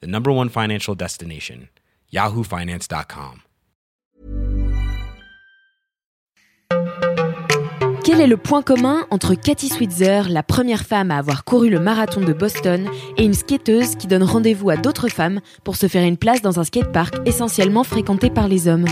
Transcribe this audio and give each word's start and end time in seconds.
the 0.00 0.06
number 0.06 0.30
one 0.30 0.48
financial 0.48 0.94
destination, 0.94 1.68
yahoofinance.com. 2.12 3.40
Quel 8.04 8.20
est 8.20 8.26
le 8.26 8.36
point 8.36 8.62
commun 8.62 9.06
entre 9.10 9.34
Cathy 9.34 9.70
Switzer, 9.70 10.28
la 10.28 10.42
première 10.42 10.84
femme 10.84 11.10
à 11.10 11.16
avoir 11.16 11.42
couru 11.44 11.70
le 11.70 11.80
marathon 11.80 12.20
de 12.20 12.34
Boston, 12.34 12.86
et 13.16 13.24
une 13.24 13.32
skateuse 13.32 13.96
qui 13.96 14.06
donne 14.06 14.22
rendez-vous 14.22 14.68
à 14.68 14.76
d'autres 14.76 15.08
femmes 15.08 15.40
pour 15.64 15.76
se 15.76 15.88
faire 15.88 16.04
une 16.04 16.18
place 16.18 16.42
dans 16.42 16.60
un 16.60 16.64
skatepark 16.64 17.14
essentiellement 17.26 17.82
fréquenté 17.82 18.28
par 18.28 18.46
les 18.46 18.68
hommes? 18.68 18.84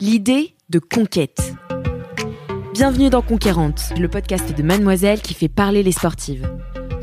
L'idée 0.00 0.54
de 0.68 0.78
conquête. 0.78 1.54
Bienvenue 2.74 3.08
dans 3.08 3.22
Conquérante, 3.22 3.94
le 3.98 4.08
podcast 4.08 4.54
de 4.54 4.62
Mademoiselle 4.62 5.22
qui 5.22 5.32
fait 5.32 5.48
parler 5.48 5.82
les 5.82 5.92
sportives. 5.92 6.46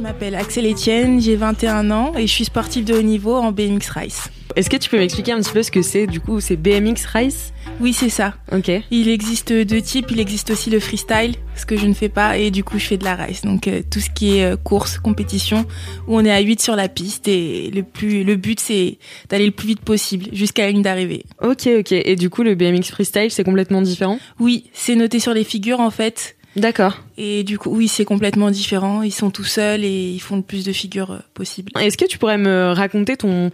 Je 0.00 0.02
m'appelle 0.02 0.34
Axel 0.34 0.64
Etienne, 0.64 1.20
j'ai 1.20 1.36
21 1.36 1.90
ans 1.90 2.14
et 2.16 2.26
je 2.26 2.32
suis 2.32 2.46
sportive 2.46 2.86
de 2.86 2.94
haut 2.94 3.02
niveau 3.02 3.34
en 3.34 3.52
BMX 3.52 3.90
Race. 3.90 4.30
Est-ce 4.56 4.70
que 4.70 4.78
tu 4.78 4.88
peux 4.88 4.96
m'expliquer 4.96 5.32
un 5.32 5.40
petit 5.42 5.52
peu 5.52 5.62
ce 5.62 5.70
que 5.70 5.82
c'est 5.82 6.06
du 6.06 6.20
coup 6.20 6.40
C'est 6.40 6.56
BMX 6.56 7.04
Race? 7.12 7.52
Oui, 7.80 7.92
c'est 7.92 8.08
ça. 8.08 8.32
Ok. 8.50 8.70
Il 8.90 9.10
existe 9.10 9.52
deux 9.52 9.82
types, 9.82 10.06
il 10.10 10.18
existe 10.18 10.48
aussi 10.48 10.70
le 10.70 10.80
freestyle, 10.80 11.34
ce 11.54 11.66
que 11.66 11.76
je 11.76 11.84
ne 11.84 11.92
fais 11.92 12.08
pas, 12.08 12.38
et 12.38 12.50
du 12.50 12.64
coup 12.64 12.78
je 12.78 12.86
fais 12.86 12.96
de 12.96 13.04
la 13.04 13.14
race. 13.14 13.42
Donc 13.42 13.68
euh, 13.68 13.82
tout 13.90 14.00
ce 14.00 14.08
qui 14.08 14.38
est 14.38 14.44
euh, 14.44 14.56
course, 14.56 14.98
compétition, 14.98 15.66
où 16.08 16.16
on 16.16 16.24
est 16.24 16.32
à 16.32 16.40
8 16.40 16.62
sur 16.62 16.76
la 16.76 16.88
piste 16.88 17.28
et 17.28 17.70
le, 17.70 17.82
plus, 17.82 18.24
le 18.24 18.36
but 18.36 18.58
c'est 18.58 18.96
d'aller 19.28 19.44
le 19.44 19.52
plus 19.52 19.68
vite 19.68 19.82
possible 19.82 20.28
jusqu'à 20.32 20.62
la 20.62 20.70
ligne 20.70 20.82
d'arrivée. 20.82 21.26
Ok, 21.42 21.68
ok. 21.78 21.92
Et 21.92 22.16
du 22.16 22.30
coup 22.30 22.42
le 22.42 22.54
BMX 22.54 22.90
Freestyle 22.90 23.30
c'est 23.30 23.44
complètement 23.44 23.82
différent? 23.82 24.18
Oui, 24.38 24.70
c'est 24.72 24.94
noté 24.94 25.20
sur 25.20 25.34
les 25.34 25.44
figures 25.44 25.80
en 25.80 25.90
fait. 25.90 26.36
D'accord. 26.56 26.98
Et 27.16 27.44
du 27.44 27.58
coup, 27.58 27.70
oui, 27.70 27.88
c'est 27.88 28.04
complètement 28.04 28.50
différent. 28.50 29.02
Ils 29.02 29.12
sont 29.12 29.30
tout 29.30 29.44
seuls 29.44 29.84
et 29.84 30.10
ils 30.10 30.20
font 30.20 30.36
le 30.36 30.42
plus 30.42 30.64
de 30.64 30.72
figures 30.72 31.12
euh, 31.12 31.18
possible. 31.34 31.70
Est-ce 31.80 31.96
que 31.96 32.04
tu 32.04 32.18
pourrais 32.18 32.38
me 32.38 32.72
raconter 32.72 33.16
ton, 33.16 33.50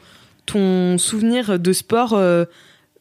ton 0.47 0.97
souvenir 0.99 1.59
de 1.59 1.73
sport 1.73 2.15
euh, 2.15 2.45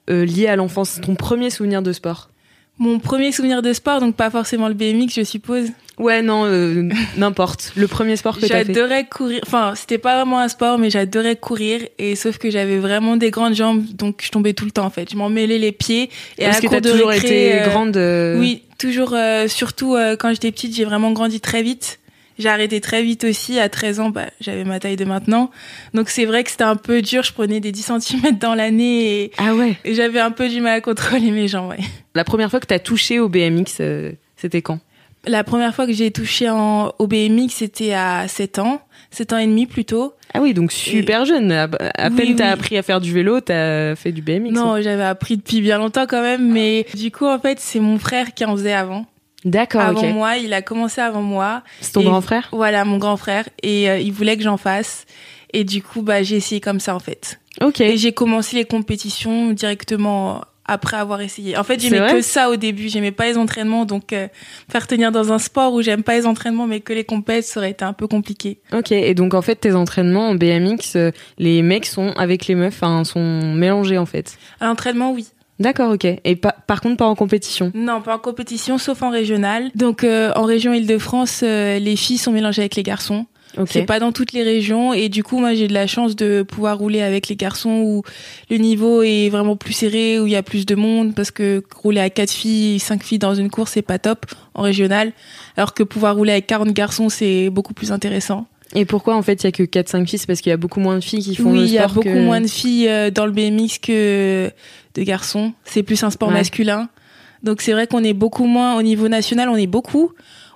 euh, 0.09 0.25
lié 0.25 0.47
à 0.47 0.55
l'enfance, 0.55 0.99
ton 1.01 1.15
premier 1.15 1.49
souvenir 1.49 1.81
de 1.81 1.93
sport? 1.93 2.29
Mon 2.77 2.99
premier 2.99 3.31
souvenir 3.31 3.61
de 3.61 3.71
sport, 3.73 3.99
donc 4.01 4.15
pas 4.15 4.29
forcément 4.29 4.67
le 4.67 4.73
BMX, 4.73 5.13
je 5.15 5.23
suppose. 5.23 5.67
Ouais, 5.97 6.21
non, 6.21 6.43
euh, 6.45 6.89
n'importe. 7.17 7.71
Le 7.77 7.87
premier 7.87 8.17
sport 8.17 8.35
que 8.35 8.45
t'as 8.45 8.65
fait. 8.65 8.73
J'adorais 8.73 9.05
courir. 9.07 9.39
Enfin, 9.45 9.73
c'était 9.75 9.97
pas 9.97 10.15
vraiment 10.17 10.39
un 10.39 10.49
sport, 10.49 10.77
mais 10.77 10.89
j'adorais 10.89 11.37
courir. 11.37 11.79
Et 11.99 12.15
sauf 12.17 12.37
que 12.37 12.49
j'avais 12.49 12.77
vraiment 12.77 13.15
des 13.15 13.31
grandes 13.31 13.53
jambes, 13.55 13.85
donc 13.93 14.21
je 14.21 14.29
tombais 14.29 14.53
tout 14.53 14.65
le 14.65 14.71
temps 14.71 14.85
en 14.85 14.89
fait. 14.89 15.09
Je 15.09 15.15
m'en 15.15 15.29
mêlais 15.29 15.57
les 15.57 15.71
pieds. 15.71 16.09
Et 16.37 16.43
Parce 16.43 16.57
à 16.57 16.59
que 16.59 16.65
la 16.65 16.69
cour 16.69 16.81
t'as 16.81 16.91
toujours 16.91 17.07
récré, 17.09 17.27
été 17.27 17.61
euh, 17.61 17.69
grande. 17.69 17.95
euh, 17.95 18.37
Oui, 18.39 18.63
toujours. 18.77 19.13
euh, 19.13 19.47
surtout 19.47 19.95
euh, 19.95 20.17
quand 20.17 20.31
j'étais 20.31 20.51
petite, 20.51 20.75
j'ai 20.75 20.83
vraiment 20.83 21.11
grandi 21.13 21.39
très 21.39 21.63
vite. 21.63 21.99
J'ai 22.37 22.49
arrêté 22.49 22.81
très 22.81 23.01
vite 23.03 23.23
aussi. 23.23 23.59
À 23.59 23.69
13 23.69 23.99
ans, 23.99 24.09
bah, 24.09 24.25
j'avais 24.41 24.63
ma 24.65 24.79
taille 24.79 24.95
de 24.97 25.05
maintenant. 25.05 25.51
Donc 25.93 26.09
c'est 26.09 26.25
vrai 26.25 26.43
que 26.43 26.51
c'était 26.51 26.63
un 26.65 26.75
peu 26.75 27.01
dur. 27.01 27.23
Je 27.23 27.31
prenais 27.33 27.59
des 27.59 27.71
10 27.71 27.91
cm 27.99 28.37
dans 28.39 28.55
l'année 28.55 29.23
et, 29.23 29.31
Ah 29.37 29.55
ouais. 29.55 29.77
et 29.85 29.95
j'avais 29.95 30.19
un 30.19 30.31
peu 30.31 30.49
du 30.49 30.59
mal 30.61 30.73
à 30.77 30.81
contrôler 30.81 31.31
mes 31.31 31.47
jambes. 31.47 31.69
Ouais. 31.71 31.83
La 32.13 32.23
première 32.23 32.49
fois 32.51 32.59
que 32.59 32.65
t'as 32.67 32.79
touché 32.79 33.19
au 33.19 33.29
BMX, 33.29 33.77
euh, 33.79 34.11
c'était 34.35 34.61
quand? 34.61 34.79
La 35.27 35.43
première 35.43 35.73
fois 35.73 35.87
que 35.87 35.93
j'ai 35.93 36.11
touché 36.11 36.49
en, 36.51 36.91
au 36.99 37.07
BMX, 37.07 37.49
c'était 37.49 37.93
à 37.93 38.27
7 38.27 38.59
ans. 38.59 38.81
7 39.09 39.33
ans 39.33 39.37
et 39.37 39.47
demi 39.47 39.65
plutôt. 39.65 40.13
Ah 40.33 40.41
oui, 40.41 40.53
donc 40.53 40.71
super 40.71 41.25
jeune. 41.25 41.51
À, 41.51 41.63
à 41.97 42.09
Oui, 42.09 42.15
peine 42.15 42.35
t'as 42.35 42.49
appris 42.51 42.77
à 42.77 42.83
faire 42.83 42.99
du 43.01 43.11
vélo, 43.13 43.39
t'as 43.39 43.95
fait 43.95 44.11
du 44.11 44.21
BMX. 44.21 44.51
Non, 44.51 44.81
j'avais 44.81 45.03
appris 45.03 45.37
depuis 45.37 45.61
bien 45.61 45.77
longtemps 45.79 46.05
quand 46.07 46.21
même, 46.21 46.51
mais 46.51 46.85
du 46.95 47.09
coup, 47.11 47.25
en 47.25 47.39
fait, 47.39 47.59
c'est 47.59 47.79
mon 47.79 47.97
frère 47.97 48.33
qui 48.35 48.43
en 48.45 48.55
faisait 48.55 48.73
avant. 48.73 49.05
D'accord, 49.45 49.81
avant 49.81 50.07
moi, 50.07 50.37
il 50.37 50.53
a 50.53 50.61
commencé 50.61 50.99
avant 50.99 51.21
moi. 51.21 51.61
C'est 51.79 51.93
ton 51.93 52.01
Et- 52.01 52.05
grand 52.05 52.21
frère? 52.21 52.49
Voilà, 52.51 52.83
mon 52.83 52.97
grand 52.97 53.15
frère. 53.15 53.47
Et 53.63 53.89
euh, 53.89 53.99
il 53.99 54.11
voulait 54.11 54.35
que 54.37 54.43
j'en 54.43 54.57
fasse. 54.57 55.05
Et 55.53 55.63
du 55.63 55.81
coup, 55.81 56.01
bah, 56.01 56.23
j'ai 56.23 56.35
essayé 56.37 56.59
comme 56.59 56.79
ça, 56.79 56.95
en 56.95 56.99
fait. 56.99 57.39
Ok. 57.61 57.79
Et 57.79 57.95
j'ai 57.97 58.11
commencé 58.11 58.55
les 58.57 58.65
compétitions 58.65 59.51
directement 59.51 60.41
après 60.67 60.97
avoir 60.97 61.21
essayé. 61.21 61.55
En 61.57 61.63
fait, 61.63 61.79
j'aimais 61.79 62.11
que 62.11 62.21
ça 62.21 62.49
au 62.49 62.55
début. 62.55 62.89
J'aimais 62.89 63.11
pas 63.11 63.27
les 63.27 63.37
entraînements. 63.37 63.85
Donc, 63.85 64.13
euh, 64.13 64.27
faire 64.67 64.87
tenir 64.87 65.11
dans 65.11 65.31
un 65.31 65.37
sport 65.37 65.73
où 65.73 65.81
j'aime 65.83 66.01
pas 66.01 66.15
les 66.17 66.25
entraînements, 66.25 66.65
mais 66.65 66.79
que 66.79 66.91
les 66.91 67.03
compètes, 67.03 67.45
ça 67.45 67.59
aurait 67.59 67.69
été 67.69 67.85
un 67.85 67.93
peu 67.93 68.07
compliqué. 68.07 68.57
Ok, 68.73 68.91
et 68.91 69.13
donc 69.13 69.35
en 69.35 69.43
fait, 69.43 69.55
tes 69.57 69.75
entraînements 69.75 70.29
en 70.29 70.33
BMX, 70.35 70.95
euh, 70.95 71.11
les 71.37 71.61
mecs 71.61 71.85
sont 71.85 72.09
avec 72.17 72.47
les 72.47 72.55
meufs, 72.55 72.73
enfin, 72.81 73.03
sont 73.03 73.53
mélangés 73.53 73.99
en 73.99 74.07
fait? 74.07 74.37
À 74.59 74.65
l'entraînement, 74.65 75.11
oui. 75.11 75.27
D'accord, 75.59 75.93
ok. 75.93 76.05
Et 76.23 76.35
pas, 76.35 76.55
par 76.67 76.81
contre, 76.81 76.97
pas 76.97 77.05
en 77.05 77.15
compétition? 77.15 77.71
Non, 77.73 78.01
pas 78.01 78.15
en 78.15 78.19
compétition, 78.19 78.77
sauf 78.77 79.01
en 79.01 79.09
régional. 79.09 79.71
Donc, 79.75 80.03
euh, 80.03 80.31
en 80.35 80.43
région 80.43 80.73
Île-de-France, 80.73 81.41
euh, 81.43 81.79
les 81.79 81.95
filles 81.95 82.17
sont 82.17 82.31
mélangées 82.31 82.61
avec 82.61 82.75
les 82.75 82.83
garçons. 82.83 83.25
Ok. 83.57 83.69
C'est 83.71 83.85
pas 83.85 83.99
dans 83.99 84.11
toutes 84.11 84.33
les 84.33 84.43
régions 84.43 84.93
et 84.93 85.07
du 85.07 85.23
coup 85.23 85.39
moi 85.39 85.53
j'ai 85.53 85.69
de 85.69 85.73
la 85.73 85.87
chance 85.87 86.17
de 86.17 86.43
pouvoir 86.43 86.77
rouler 86.77 87.01
avec 87.01 87.29
les 87.29 87.37
garçons 87.37 87.81
où 87.85 88.03
le 88.49 88.57
niveau 88.57 89.01
est 89.01 89.29
vraiment 89.29 89.55
plus 89.55 89.71
serré 89.71 90.19
où 90.19 90.27
il 90.27 90.33
y 90.33 90.35
a 90.35 90.43
plus 90.43 90.65
de 90.65 90.75
monde 90.75 91.15
parce 91.15 91.31
que 91.31 91.63
rouler 91.73 92.01
à 92.01 92.09
quatre 92.09 92.31
filles, 92.31 92.79
cinq 92.79 93.03
filles 93.03 93.19
dans 93.19 93.33
une 93.33 93.49
course 93.49 93.71
c'est 93.73 93.81
pas 93.81 93.97
top 93.97 94.25
en 94.55 94.63
régional 94.63 95.13
alors 95.55 95.73
que 95.73 95.83
pouvoir 95.83 96.15
rouler 96.15 96.33
avec 96.33 96.47
40 96.47 96.71
garçons 96.71 97.07
c'est 97.07 97.49
beaucoup 97.49 97.73
plus 97.73 97.93
intéressant. 97.93 98.45
Et 98.73 98.85
pourquoi 98.85 99.15
en 99.15 99.21
fait 99.21 99.43
il 99.43 99.45
y 99.45 99.47
a 99.47 99.51
que 99.51 99.63
4-5 99.63 100.07
filles? 100.07 100.19
C'est 100.19 100.27
parce 100.27 100.41
qu'il 100.41 100.49
y 100.49 100.53
a 100.53 100.57
beaucoup 100.57 100.79
moins 100.79 100.95
de 100.95 101.03
filles 101.03 101.21
qui 101.23 101.35
font 101.35 101.51
oui, 101.51 101.59
le 101.59 101.65
il 101.65 101.71
y 101.71 101.77
a 101.77 101.87
beaucoup 101.87 102.01
que- 102.01 102.19
moins 102.25 102.41
de 102.41 102.47
filles 102.47 102.89
euh, 102.89 103.11
dans 103.11 103.25
le 103.25 103.31
BMX 103.31 103.79
que 103.81 104.51
de 104.95 105.03
garçons. 105.03 105.53
C'est 105.65 105.83
plus 105.83 106.03
un 106.03 106.09
sport 106.09 106.29
Ouais. 106.29 106.35
masculin. 106.35 106.89
Donc 107.43 107.61
c'est 107.61 107.73
vrai 107.73 107.85
qu'on 107.87 108.03
est 108.03 108.13
beaucoup 108.13 108.45
moins 108.47 108.75
au 108.77 108.81
niveau 108.81 109.07
national, 109.07 109.49
on 109.49 109.55
est 109.55 109.67
beaucoup. 109.67 110.11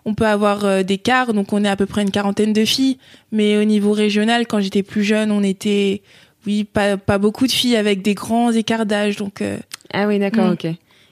On 0.05 0.15
peut 0.15 0.25
avoir 0.25 0.65
euh, 0.65 0.81
des 0.81 0.97
quarts, 0.97 1.33
donc 1.33 1.53
on 1.53 1.63
est 1.63 1.67
à 1.69 1.75
peu 1.75 1.85
près 1.85 2.01
une 2.01 2.09
quarantaine 2.09 2.51
de 2.53 2.65
filles. 2.65 2.97
Mais 3.31 3.57
au 3.57 3.63
niveau 3.63 3.91
régional, 3.91 4.47
quand 4.47 4.59
j'étais 4.59 4.81
plus 4.81 5.03
jeune, 5.03 5.29
on 5.31 5.43
était, 5.43 6.01
oui, 6.47 6.63
pas, 6.63 6.97
pas 6.97 7.19
beaucoup 7.19 7.45
de 7.45 7.51
filles 7.51 7.75
avec 7.75 8.01
des 8.01 8.15
grands 8.15 8.51
écarts 8.51 8.85
d'âge. 8.87 9.17
Donc 9.17 9.41
euh, 9.41 9.57
Ah 9.93 10.07
oui, 10.07 10.17
d'accord, 10.17 10.47
Mm. 10.47 10.53
ok. 10.53 10.67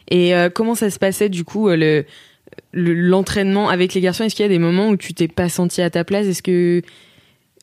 Et 0.09 0.33
euh, 0.33 0.49
comment 0.49 0.73
ça 0.73 0.89
se 0.89 0.97
passait 0.97 1.29
du 1.29 1.43
coup 1.43 1.67
euh, 1.69 2.01
le 2.71 2.93
le- 2.93 3.07
l'entraînement 3.07 3.69
avec 3.69 3.93
les 3.93 4.01
garçons 4.01 4.23
Est-ce 4.23 4.35
qu'il 4.35 4.43
y 4.43 4.45
a 4.45 4.49
des 4.49 4.59
moments 4.59 4.89
où 4.89 4.97
tu 4.97 5.13
t'es 5.13 5.27
pas 5.27 5.49
senti 5.49 5.81
à 5.81 5.89
ta 5.89 6.03
place? 6.03 6.25
Est-ce 6.27 6.41
que, 6.43 6.81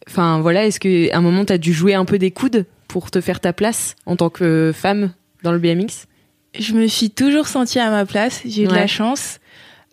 enfin 0.08 0.40
voilà, 0.40 0.64
est-ce 0.66 0.80
que 0.80 1.12
à 1.12 1.18
un 1.18 1.20
moment 1.20 1.44
t'as 1.44 1.58
dû 1.58 1.72
jouer 1.72 1.94
un 1.94 2.04
peu 2.04 2.18
des 2.18 2.30
coudes 2.30 2.64
pour 2.88 3.10
te 3.10 3.20
faire 3.20 3.40
ta 3.40 3.52
place 3.52 3.96
en 4.06 4.16
tant 4.16 4.30
que 4.30 4.72
femme 4.74 5.12
dans 5.42 5.52
le 5.52 5.58
BMX 5.58 6.06
je 6.56 6.72
me 6.74 6.86
suis 6.86 7.10
toujours 7.10 7.48
sentie 7.48 7.80
à 7.80 7.90
ma 7.90 8.06
place. 8.06 8.42
J'ai 8.46 8.62
eu 8.62 8.66
de 8.68 8.72
la 8.76 8.86
chance. 8.86 9.40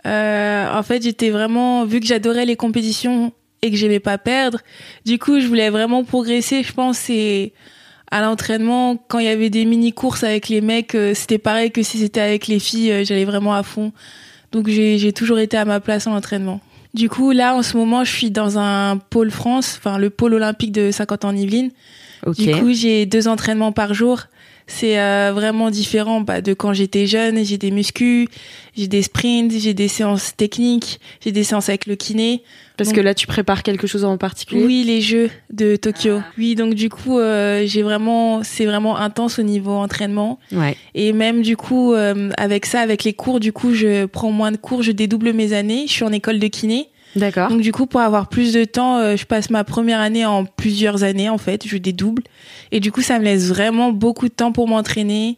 Euh, 0.05 0.71
en 0.71 0.83
fait, 0.83 1.01
j'étais 1.01 1.31
vraiment, 1.31 1.85
vu 1.85 1.99
que 1.99 2.05
j'adorais 2.05 2.45
les 2.45 2.55
compétitions 2.55 3.33
et 3.63 3.71
que 3.71 3.77
j'aimais 3.77 3.99
pas 3.99 4.19
perdre, 4.19 4.59
du 5.03 5.17
coup, 5.17 5.39
je 5.39 5.47
voulais 5.47 5.71
vraiment 5.71 6.03
progresser. 6.03 6.61
Je 6.61 6.71
pense 6.71 7.09
et 7.09 7.53
à 8.11 8.21
l'entraînement, 8.21 8.95
quand 9.07 9.17
il 9.17 9.25
y 9.25 9.29
avait 9.29 9.49
des 9.49 9.65
mini 9.65 9.91
courses 9.91 10.23
avec 10.23 10.49
les 10.49 10.61
mecs, 10.61 10.93
euh, 10.93 11.13
c'était 11.15 11.39
pareil 11.39 11.71
que 11.71 11.81
si 11.81 11.97
c'était 11.97 12.21
avec 12.21 12.45
les 12.45 12.59
filles. 12.59 12.91
euh, 12.91 13.03
J'allais 13.03 13.25
vraiment 13.25 13.55
à 13.55 13.63
fond. 13.63 13.91
Donc 14.51 14.67
j'ai 14.67 15.13
toujours 15.13 15.39
été 15.39 15.57
à 15.57 15.65
ma 15.65 15.79
place 15.79 16.07
en 16.07 16.15
entraînement. 16.15 16.59
Du 16.93 17.09
coup, 17.09 17.31
là, 17.31 17.55
en 17.55 17.63
ce 17.63 17.77
moment, 17.77 18.03
je 18.03 18.11
suis 18.11 18.31
dans 18.31 18.57
un 18.57 18.97
pôle 18.97 19.31
France, 19.31 19.77
enfin 19.77 19.97
le 19.97 20.09
pôle 20.09 20.33
olympique 20.33 20.73
de 20.73 20.91
50 20.91 21.25
ans 21.25 21.29
en 21.29 21.35
Yvelines. 21.35 21.71
Ok. 22.25 22.35
Du 22.35 22.51
coup, 22.51 22.73
j'ai 22.73 23.05
deux 23.05 23.27
entraînements 23.27 23.71
par 23.71 23.93
jour. 23.93 24.23
C'est 24.67 24.99
euh, 24.99 25.31
vraiment 25.33 25.69
différent 25.69 26.21
bah, 26.21 26.41
de 26.41 26.53
quand 26.53 26.73
j'étais 26.73 27.07
jeune. 27.07 27.43
J'ai 27.43 27.57
des 27.57 27.71
muscus, 27.71 28.27
j'ai 28.75 28.87
des 28.87 29.01
sprints, 29.01 29.51
j'ai 29.51 29.73
des 29.73 29.87
séances 29.87 30.35
techniques, 30.35 30.99
j'ai 31.23 31.31
des 31.31 31.43
séances 31.43 31.69
avec 31.69 31.85
le 31.85 31.95
kiné. 31.95 32.43
Parce 32.77 32.89
donc- 32.89 32.95
que 32.95 33.01
là 33.01 33.13
tu 33.13 33.27
prépares 33.27 33.63
quelque 33.63 33.85
chose 33.85 34.05
en 34.05 34.17
particulier? 34.17 34.65
Oui, 34.65 34.83
les 34.85 35.01
Jeux 35.01 35.29
de 35.51 35.75
Tokyo. 35.75 36.21
Oui, 36.37 36.55
donc 36.55 36.73
du 36.73 36.89
coup, 36.89 37.19
euh, 37.19 37.63
j'ai 37.65 37.83
vraiment, 37.83 38.43
c'est 38.43 38.65
vraiment 38.65 38.97
intense 38.97 39.39
au 39.39 39.43
niveau 39.43 39.73
entraînement. 39.73 40.39
Ouais. 40.51 40.75
Et 40.95 41.13
même 41.13 41.41
du 41.41 41.57
coup, 41.57 41.93
euh, 41.93 42.31
avec 42.37 42.65
ça, 42.65 42.79
avec 42.79 43.03
les 43.03 43.13
cours, 43.13 43.39
du 43.39 43.51
coup, 43.53 43.73
je 43.73 44.05
prends 44.05 44.31
moins 44.31 44.51
de 44.51 44.57
cours, 44.57 44.81
je 44.83 44.91
dédouble 44.91 45.33
mes 45.33 45.53
années. 45.53 45.83
Je 45.87 45.91
suis 45.91 46.03
en 46.03 46.11
école 46.11 46.39
de 46.39 46.47
kiné. 46.47 46.87
D'accord. 47.15 47.49
Donc 47.49 47.61
du 47.61 47.71
coup, 47.71 47.85
pour 47.85 48.01
avoir 48.01 48.29
plus 48.29 48.53
de 48.53 48.63
temps, 48.63 48.97
euh, 48.97 49.15
je 49.15 49.25
passe 49.25 49.49
ma 49.49 49.63
première 49.63 49.99
année 49.99 50.25
en 50.25 50.45
plusieurs 50.45 51.03
années 51.03 51.29
en 51.29 51.37
fait. 51.37 51.67
Je 51.67 51.77
dédouble 51.77 52.23
et 52.71 52.79
du 52.79 52.91
coup, 52.91 53.01
ça 53.01 53.19
me 53.19 53.25
laisse 53.25 53.47
vraiment 53.47 53.91
beaucoup 53.91 54.27
de 54.27 54.33
temps 54.33 54.51
pour 54.51 54.67
m'entraîner 54.67 55.37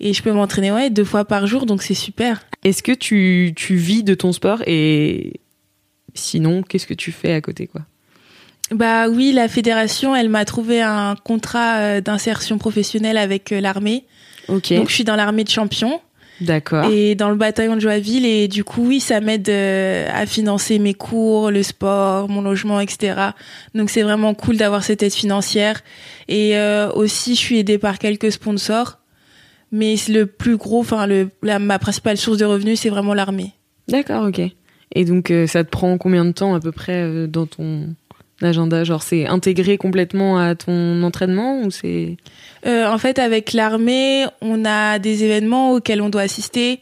et 0.00 0.12
je 0.12 0.22
peux 0.22 0.32
m'entraîner 0.32 0.72
ouais 0.72 0.90
deux 0.90 1.04
fois 1.04 1.24
par 1.24 1.46
jour, 1.46 1.66
donc 1.66 1.82
c'est 1.82 1.94
super. 1.94 2.44
Est-ce 2.64 2.82
que 2.82 2.92
tu, 2.92 3.52
tu 3.56 3.76
vis 3.76 4.02
de 4.02 4.14
ton 4.14 4.32
sport 4.32 4.62
et 4.66 5.40
sinon, 6.14 6.62
qu'est-ce 6.62 6.86
que 6.86 6.94
tu 6.94 7.12
fais 7.12 7.32
à 7.32 7.40
côté 7.40 7.66
quoi? 7.66 7.82
Bah 8.72 9.08
oui, 9.08 9.32
la 9.32 9.48
fédération, 9.48 10.16
elle 10.16 10.28
m'a 10.28 10.44
trouvé 10.44 10.80
un 10.80 11.14
contrat 11.14 11.78
euh, 11.78 12.00
d'insertion 12.00 12.58
professionnelle 12.58 13.18
avec 13.18 13.52
euh, 13.52 13.60
l'armée. 13.60 14.06
Ok. 14.48 14.72
Donc 14.72 14.88
je 14.88 14.94
suis 14.94 15.04
dans 15.04 15.16
l'armée 15.16 15.44
de 15.44 15.50
champions. 15.50 16.00
D'accord. 16.42 16.86
et 16.90 17.14
dans 17.14 17.30
le 17.30 17.36
bataillon 17.36 17.76
de 17.76 17.80
Joinville 17.80 18.26
et 18.26 18.48
du 18.48 18.64
coup 18.64 18.86
oui 18.86 19.00
ça 19.00 19.20
m'aide 19.20 19.48
euh, 19.48 20.08
à 20.12 20.26
financer 20.26 20.78
mes 20.78 20.94
cours 20.94 21.50
le 21.50 21.62
sport 21.62 22.28
mon 22.28 22.42
logement 22.42 22.80
etc 22.80 23.30
donc 23.74 23.90
c'est 23.90 24.02
vraiment 24.02 24.34
cool 24.34 24.56
d'avoir 24.56 24.84
cette 24.84 25.02
aide 25.02 25.14
financière 25.14 25.82
et 26.28 26.56
euh, 26.56 26.90
aussi 26.92 27.34
je 27.34 27.40
suis 27.40 27.58
aidée 27.58 27.78
par 27.78 27.98
quelques 27.98 28.32
sponsors 28.32 28.98
mais 29.70 29.94
le 30.08 30.26
plus 30.26 30.56
gros 30.56 30.80
enfin 30.80 31.06
ma 31.42 31.78
principale 31.78 32.16
source 32.16 32.38
de 32.38 32.44
revenus 32.44 32.80
c'est 32.80 32.90
vraiment 32.90 33.14
l'armée 33.14 33.52
D'accord, 33.88 34.26
ok. 34.26 34.40
Et 34.94 35.04
donc, 35.04 35.30
euh, 35.30 35.46
ça 35.46 35.64
te 35.64 35.70
prend 35.70 35.98
combien 35.98 36.24
de 36.24 36.32
temps 36.32 36.54
à 36.54 36.60
peu 36.60 36.72
près 36.72 37.26
dans 37.26 37.46
ton 37.46 37.94
agenda 38.44 38.84
Genre, 38.84 39.02
c'est 39.02 39.26
intégré 39.26 39.78
complètement 39.78 40.38
à 40.38 40.54
ton 40.54 41.02
entraînement 41.02 41.62
ou 41.62 41.70
c'est 41.70 42.16
Euh, 42.66 42.86
en 42.86 42.98
fait, 42.98 43.18
avec 43.18 43.52
l'armée, 43.52 44.24
on 44.40 44.64
a 44.64 44.98
des 44.98 45.24
événements 45.24 45.72
auxquels 45.72 46.00
on 46.00 46.08
doit 46.08 46.22
assister. 46.22 46.80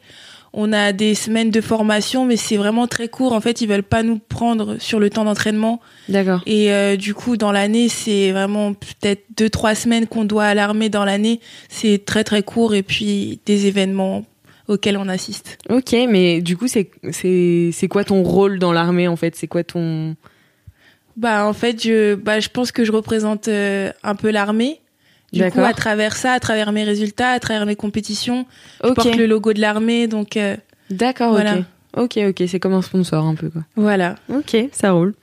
On 0.52 0.72
a 0.72 0.92
des 0.92 1.14
semaines 1.14 1.50
de 1.50 1.60
formation, 1.60 2.24
mais 2.24 2.36
c'est 2.36 2.56
vraiment 2.56 2.88
très 2.88 3.06
court. 3.08 3.32
En 3.32 3.40
fait, 3.40 3.60
ils 3.60 3.68
veulent 3.68 3.84
pas 3.84 4.02
nous 4.02 4.18
prendre 4.18 4.78
sur 4.80 4.98
le 4.98 5.08
temps 5.08 5.24
d'entraînement. 5.24 5.80
D'accord. 6.08 6.42
Et 6.44 6.72
euh, 6.72 6.96
du 6.96 7.14
coup, 7.14 7.36
dans 7.36 7.52
l'année, 7.52 7.88
c'est 7.88 8.32
vraiment 8.32 8.74
peut-être 8.74 9.22
deux, 9.36 9.48
trois 9.48 9.76
semaines 9.76 10.08
qu'on 10.08 10.24
doit 10.24 10.44
à 10.44 10.54
l'armée 10.54 10.88
dans 10.88 11.04
l'année. 11.04 11.38
C'est 11.68 12.04
très, 12.04 12.24
très 12.24 12.42
court. 12.42 12.74
Et 12.74 12.82
puis, 12.82 13.38
des 13.46 13.66
événements 13.66 14.24
auxquels 14.66 14.96
on 14.96 15.08
assiste. 15.08 15.58
Ok, 15.68 15.94
mais 16.08 16.40
du 16.40 16.56
coup, 16.56 16.68
c'est 16.68 16.90
c'est 17.10 17.70
c'est 17.72 17.88
quoi 17.88 18.04
ton 18.04 18.22
rôle 18.22 18.58
dans 18.58 18.72
l'armée 18.72 19.08
en 19.08 19.16
fait? 19.16 19.36
C'est 19.36 19.48
quoi 19.48 19.64
ton 19.64 20.16
Bah, 21.16 21.46
en 21.46 21.52
fait, 21.52 21.82
je, 21.82 22.14
bah, 22.14 22.40
je 22.40 22.48
pense 22.48 22.72
que 22.72 22.84
je 22.84 22.92
représente 22.92 23.48
euh, 23.48 23.90
un 24.02 24.14
peu 24.14 24.30
l'armée. 24.30 24.80
Du 25.32 25.48
coup, 25.50 25.60
à 25.60 25.72
travers 25.74 26.16
ça, 26.16 26.32
à 26.32 26.40
travers 26.40 26.72
mes 26.72 26.82
résultats, 26.82 27.30
à 27.30 27.38
travers 27.38 27.64
mes 27.64 27.76
compétitions, 27.76 28.46
je 28.82 28.88
Ok. 28.88 28.94
porte 28.96 29.16
le 29.16 29.26
logo 29.26 29.52
de 29.52 29.60
l'armée. 29.60 30.08
Donc, 30.08 30.36
euh, 30.36 30.56
D'accord, 30.90 31.30
Voilà. 31.30 31.58
ok. 31.96 32.18
Ok, 32.28 32.42
c'est 32.48 32.58
comme 32.58 32.72
un 32.74 32.82
sponsor 32.82 33.24
un 33.24 33.36
peu 33.36 33.48
quoi. 33.48 33.62
voilà. 33.76 34.16
Ok, 34.28 34.56
ça 34.72 34.90
roule. 34.90 35.14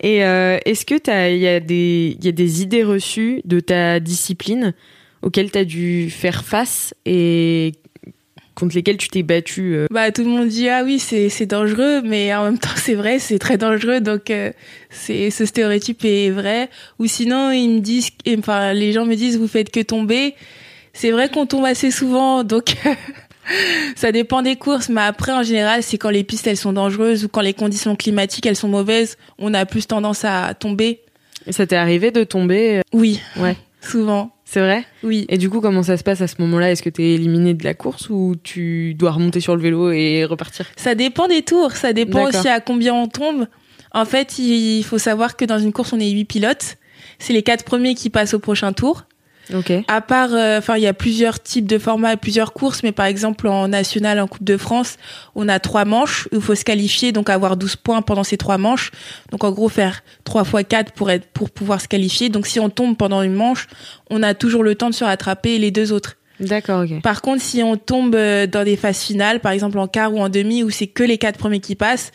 Et 0.00 0.24
euh, 0.24 0.56
est-ce 0.64 0.86
que 0.86 0.94
il 1.34 1.38
y 1.40 1.46
a 1.46 1.60
des, 1.60 2.16
il 2.18 2.24
y 2.24 2.28
a 2.28 2.32
des 2.32 2.62
idées 2.62 2.84
reçues 2.84 3.42
de 3.44 3.60
ta 3.60 4.00
discipline 4.00 4.72
auxquelles 5.20 5.50
t'as 5.50 5.64
dû 5.64 6.08
faire 6.08 6.42
face 6.42 6.94
et 7.04 7.72
contre 8.60 8.74
lesquelles 8.76 8.98
tu 8.98 9.08
t'es 9.08 9.22
battu 9.22 9.74
euh, 9.74 9.86
Bah, 9.90 10.12
tout 10.12 10.22
le 10.22 10.28
monde 10.28 10.48
dit 10.48 10.68
ah 10.68 10.82
oui 10.84 10.98
c'est 10.98 11.28
c'est 11.28 11.46
dangereux, 11.46 12.02
mais 12.02 12.32
en 12.34 12.44
même 12.44 12.58
temps 12.58 12.68
c'est 12.76 12.94
vrai, 12.94 13.18
c'est 13.18 13.38
très 13.38 13.56
dangereux, 13.56 14.00
donc 14.00 14.30
euh, 14.30 14.52
c'est 14.90 15.30
ce 15.30 15.46
stéréotype 15.46 16.04
est 16.04 16.30
vrai. 16.30 16.68
Ou 16.98 17.06
sinon 17.06 17.50
ils 17.50 17.68
me 17.68 17.80
disent, 17.80 18.10
et, 18.26 18.36
enfin 18.38 18.72
les 18.72 18.92
gens 18.92 19.06
me 19.06 19.16
disent 19.16 19.38
vous 19.38 19.48
faites 19.48 19.70
que 19.70 19.80
tomber. 19.80 20.34
C'est 20.92 21.10
vrai 21.10 21.28
qu'on 21.28 21.46
tombe 21.46 21.64
assez 21.64 21.90
souvent, 21.90 22.44
donc 22.44 22.74
ça 23.96 24.12
dépend 24.12 24.42
des 24.42 24.56
courses, 24.56 24.88
mais 24.88 25.00
après 25.00 25.32
en 25.32 25.42
général 25.42 25.82
c'est 25.82 25.98
quand 25.98 26.10
les 26.10 26.24
pistes 26.24 26.46
elles 26.46 26.56
sont 26.56 26.72
dangereuses 26.72 27.24
ou 27.24 27.28
quand 27.28 27.40
les 27.40 27.54
conditions 27.54 27.96
climatiques 27.96 28.46
elles 28.46 28.56
sont 28.56 28.68
mauvaises, 28.68 29.16
on 29.38 29.54
a 29.54 29.66
plus 29.66 29.86
tendance 29.86 30.24
à 30.24 30.54
tomber. 30.54 31.00
Ça 31.48 31.66
t'est 31.66 31.76
arrivé 31.76 32.10
de 32.10 32.22
tomber 32.24 32.78
euh, 32.78 32.80
Oui, 32.92 33.20
Ouais. 33.36 33.56
souvent, 33.80 34.30
C'est 34.52 34.58
vrai? 34.58 34.84
Oui. 35.04 35.26
Et 35.28 35.38
du 35.38 35.48
coup, 35.48 35.60
comment 35.60 35.84
ça 35.84 35.96
se 35.96 36.02
passe 36.02 36.20
à 36.22 36.26
ce 36.26 36.34
moment-là? 36.40 36.72
Est-ce 36.72 36.82
que 36.82 36.90
t'es 36.90 37.10
éliminé 37.10 37.54
de 37.54 37.62
la 37.62 37.72
course 37.72 38.10
ou 38.10 38.34
tu 38.42 38.94
dois 38.94 39.12
remonter 39.12 39.38
sur 39.38 39.54
le 39.54 39.62
vélo 39.62 39.92
et 39.92 40.24
repartir? 40.24 40.66
Ça 40.74 40.96
dépend 40.96 41.28
des 41.28 41.42
tours, 41.42 41.70
ça 41.70 41.92
dépend 41.92 42.24
aussi 42.24 42.48
à 42.48 42.58
combien 42.58 42.92
on 42.92 43.06
tombe. 43.06 43.46
En 43.92 44.04
fait, 44.04 44.40
il 44.40 44.82
faut 44.82 44.98
savoir 44.98 45.36
que 45.36 45.44
dans 45.44 45.60
une 45.60 45.72
course, 45.72 45.92
on 45.92 46.00
est 46.00 46.10
huit 46.10 46.24
pilotes. 46.24 46.78
C'est 47.20 47.32
les 47.32 47.44
quatre 47.44 47.64
premiers 47.64 47.94
qui 47.94 48.10
passent 48.10 48.34
au 48.34 48.40
prochain 48.40 48.72
tour. 48.72 49.04
À 49.88 50.00
part, 50.00 50.32
euh, 50.32 50.58
enfin, 50.58 50.76
il 50.76 50.82
y 50.82 50.86
a 50.86 50.94
plusieurs 50.94 51.42
types 51.42 51.66
de 51.66 51.78
formats 51.78 52.16
plusieurs 52.16 52.52
courses, 52.52 52.82
mais 52.82 52.92
par 52.92 53.06
exemple, 53.06 53.48
en 53.48 53.68
national, 53.68 54.20
en 54.20 54.26
Coupe 54.26 54.44
de 54.44 54.56
France, 54.56 54.96
on 55.34 55.48
a 55.48 55.58
trois 55.58 55.84
manches 55.84 56.28
où 56.32 56.36
il 56.36 56.40
faut 56.40 56.54
se 56.54 56.64
qualifier, 56.64 57.12
donc 57.12 57.30
avoir 57.30 57.56
12 57.56 57.76
points 57.76 58.02
pendant 58.02 58.24
ces 58.24 58.36
trois 58.36 58.58
manches. 58.58 58.92
Donc, 59.30 59.44
en 59.44 59.50
gros, 59.50 59.68
faire 59.68 60.02
trois 60.24 60.44
fois 60.44 60.62
quatre 60.62 60.92
pour 60.92 61.10
être, 61.10 61.26
pour 61.28 61.50
pouvoir 61.50 61.80
se 61.80 61.88
qualifier. 61.88 62.28
Donc, 62.28 62.46
si 62.46 62.60
on 62.60 62.70
tombe 62.70 62.96
pendant 62.96 63.22
une 63.22 63.34
manche, 63.34 63.66
on 64.08 64.22
a 64.22 64.34
toujours 64.34 64.62
le 64.62 64.74
temps 64.74 64.90
de 64.90 64.94
se 64.94 65.04
rattraper 65.04 65.58
les 65.58 65.70
deux 65.70 65.92
autres. 65.92 66.16
D'accord, 66.40 66.84
ok. 66.84 67.02
Par 67.02 67.20
contre, 67.20 67.42
si 67.42 67.62
on 67.62 67.76
tombe 67.76 68.14
euh, 68.14 68.46
dans 68.46 68.64
des 68.64 68.76
phases 68.76 69.00
finales, 69.00 69.40
par 69.40 69.52
exemple 69.52 69.78
en 69.78 69.86
quart 69.86 70.12
ou 70.14 70.20
en 70.20 70.28
demi, 70.28 70.62
où 70.62 70.70
c'est 70.70 70.86
que 70.86 71.02
les 71.02 71.18
quatre 71.18 71.38
premiers 71.38 71.60
qui 71.60 71.74
passent, 71.74 72.12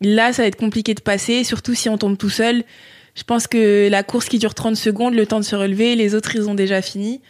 là, 0.00 0.32
ça 0.32 0.42
va 0.42 0.48
être 0.48 0.56
compliqué 0.56 0.94
de 0.94 1.00
passer, 1.00 1.44
surtout 1.44 1.74
si 1.74 1.88
on 1.88 1.98
tombe 1.98 2.16
tout 2.16 2.30
seul. 2.30 2.62
Je 3.14 3.22
pense 3.22 3.46
que 3.46 3.88
la 3.88 4.02
course 4.02 4.26
qui 4.28 4.38
dure 4.38 4.54
30 4.54 4.76
secondes, 4.76 5.14
le 5.14 5.26
temps 5.26 5.38
de 5.40 5.44
se 5.44 5.54
relever, 5.56 5.94
les 5.94 6.14
autres, 6.14 6.34
ils 6.34 6.48
ont 6.48 6.54
déjà 6.54 6.82
fini. 6.82 7.20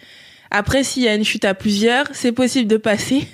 Après, 0.50 0.82
s'il 0.84 1.02
y 1.02 1.08
a 1.08 1.14
une 1.14 1.24
chute 1.24 1.44
à 1.44 1.52
plusieurs, 1.54 2.06
c'est 2.12 2.32
possible 2.32 2.68
de 2.68 2.76
passer. 2.76 3.26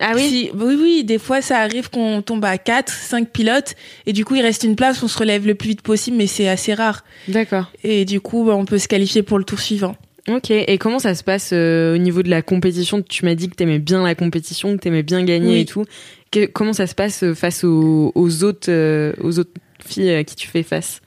Ah 0.00 0.12
oui? 0.14 0.28
Si- 0.28 0.50
oui, 0.54 0.76
oui, 0.80 1.04
des 1.04 1.18
fois, 1.18 1.40
ça 1.40 1.58
arrive 1.60 1.88
qu'on 1.90 2.20
tombe 2.22 2.44
à 2.44 2.58
4, 2.58 2.92
5 2.92 3.30
pilotes, 3.30 3.74
et 4.04 4.12
du 4.12 4.24
coup, 4.24 4.34
il 4.34 4.42
reste 4.42 4.64
une 4.64 4.76
place, 4.76 5.02
on 5.02 5.08
se 5.08 5.16
relève 5.18 5.46
le 5.46 5.54
plus 5.54 5.68
vite 5.70 5.82
possible, 5.82 6.16
mais 6.16 6.26
c'est 6.26 6.48
assez 6.48 6.74
rare. 6.74 7.04
D'accord. 7.28 7.70
Et 7.84 8.04
du 8.04 8.20
coup, 8.20 8.44
bah, 8.44 8.54
on 8.56 8.64
peut 8.66 8.78
se 8.78 8.88
qualifier 8.88 9.22
pour 9.22 9.38
le 9.38 9.44
tour 9.44 9.58
suivant. 9.60 9.96
Ok. 10.28 10.50
Et 10.50 10.76
comment 10.78 10.98
ça 10.98 11.14
se 11.14 11.22
passe 11.22 11.50
euh, 11.52 11.94
au 11.94 11.98
niveau 11.98 12.22
de 12.22 12.28
la 12.28 12.42
compétition? 12.42 13.00
Tu 13.00 13.24
m'as 13.24 13.34
dit 13.36 13.48
que 13.48 13.54
t'aimais 13.54 13.78
bien 13.78 14.02
la 14.02 14.14
compétition, 14.16 14.76
que 14.76 14.82
t'aimais 14.82 15.04
bien 15.04 15.24
gagner 15.24 15.52
Oui. 15.54 15.60
et 15.60 15.64
tout. 15.64 15.84
Que- 16.32 16.46
comment 16.46 16.72
ça 16.72 16.86
se 16.88 16.94
passe 16.96 17.22
euh, 17.22 17.34
face 17.34 17.62
aux, 17.64 18.10
aux 18.14 18.42
autres, 18.44 18.68
euh, 18.70 19.12
aux 19.22 19.38
autres 19.38 19.52
filles 19.86 20.10
à 20.12 20.24
qui 20.24 20.34
tu 20.34 20.48
fais 20.48 20.64
face? 20.64 21.00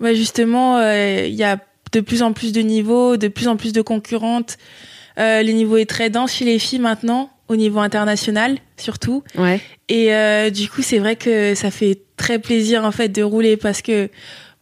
Ouais, 0.00 0.14
justement, 0.14 0.78
euh, 0.78 1.26
il 1.26 1.34
y 1.34 1.44
a 1.44 1.58
de 1.92 2.00
plus 2.00 2.22
en 2.22 2.32
plus 2.32 2.52
de 2.52 2.60
niveaux, 2.60 3.16
de 3.16 3.28
plus 3.28 3.48
en 3.48 3.56
plus 3.56 3.72
de 3.72 3.82
concurrentes. 3.82 4.58
Euh, 5.18 5.42
le 5.42 5.52
niveau 5.52 5.76
est 5.76 5.88
très 5.88 6.08
dense 6.08 6.32
chez 6.32 6.44
les 6.44 6.58
filles 6.58 6.78
maintenant, 6.78 7.30
au 7.48 7.56
niveau 7.56 7.80
international 7.80 8.58
surtout. 8.80 9.22
Ouais. 9.36 9.60
Et 9.88 10.14
euh, 10.14 10.50
du 10.50 10.68
coup, 10.68 10.82
c'est 10.82 10.98
vrai 10.98 11.16
que 11.16 11.54
ça 11.54 11.70
fait 11.70 12.00
très 12.16 12.38
plaisir 12.38 12.84
en 12.84 12.90
fait 12.92 13.08
de 13.08 13.22
rouler 13.22 13.56
parce 13.56 13.82
que 13.82 14.08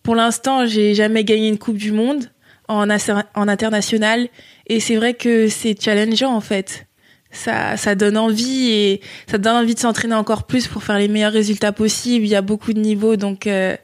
pour 0.02 0.14
l'instant, 0.14 0.66
j'ai 0.66 0.94
jamais 0.94 1.24
gagné 1.24 1.48
une 1.48 1.58
Coupe 1.58 1.76
du 1.76 1.92
Monde 1.92 2.30
en, 2.68 2.88
en 2.88 3.48
international. 3.48 4.28
Et 4.66 4.80
c'est 4.80 4.96
vrai 4.96 5.14
que 5.14 5.48
c'est 5.48 5.80
challengeant 5.80 6.34
en 6.34 6.40
fait. 6.40 6.86
Ça, 7.30 7.76
ça 7.76 7.94
donne 7.94 8.16
envie 8.16 8.70
et 8.70 9.00
ça 9.30 9.36
donne 9.36 9.56
envie 9.56 9.74
de 9.74 9.80
s'entraîner 9.80 10.14
encore 10.14 10.44
plus 10.44 10.66
pour 10.66 10.82
faire 10.82 10.98
les 10.98 11.08
meilleurs 11.08 11.32
résultats 11.32 11.72
possibles. 11.72 12.24
Il 12.24 12.30
y 12.30 12.34
a 12.34 12.42
beaucoup 12.42 12.72
de 12.72 12.80
niveaux, 12.80 13.16
donc 13.16 13.46
euh, 13.46 13.76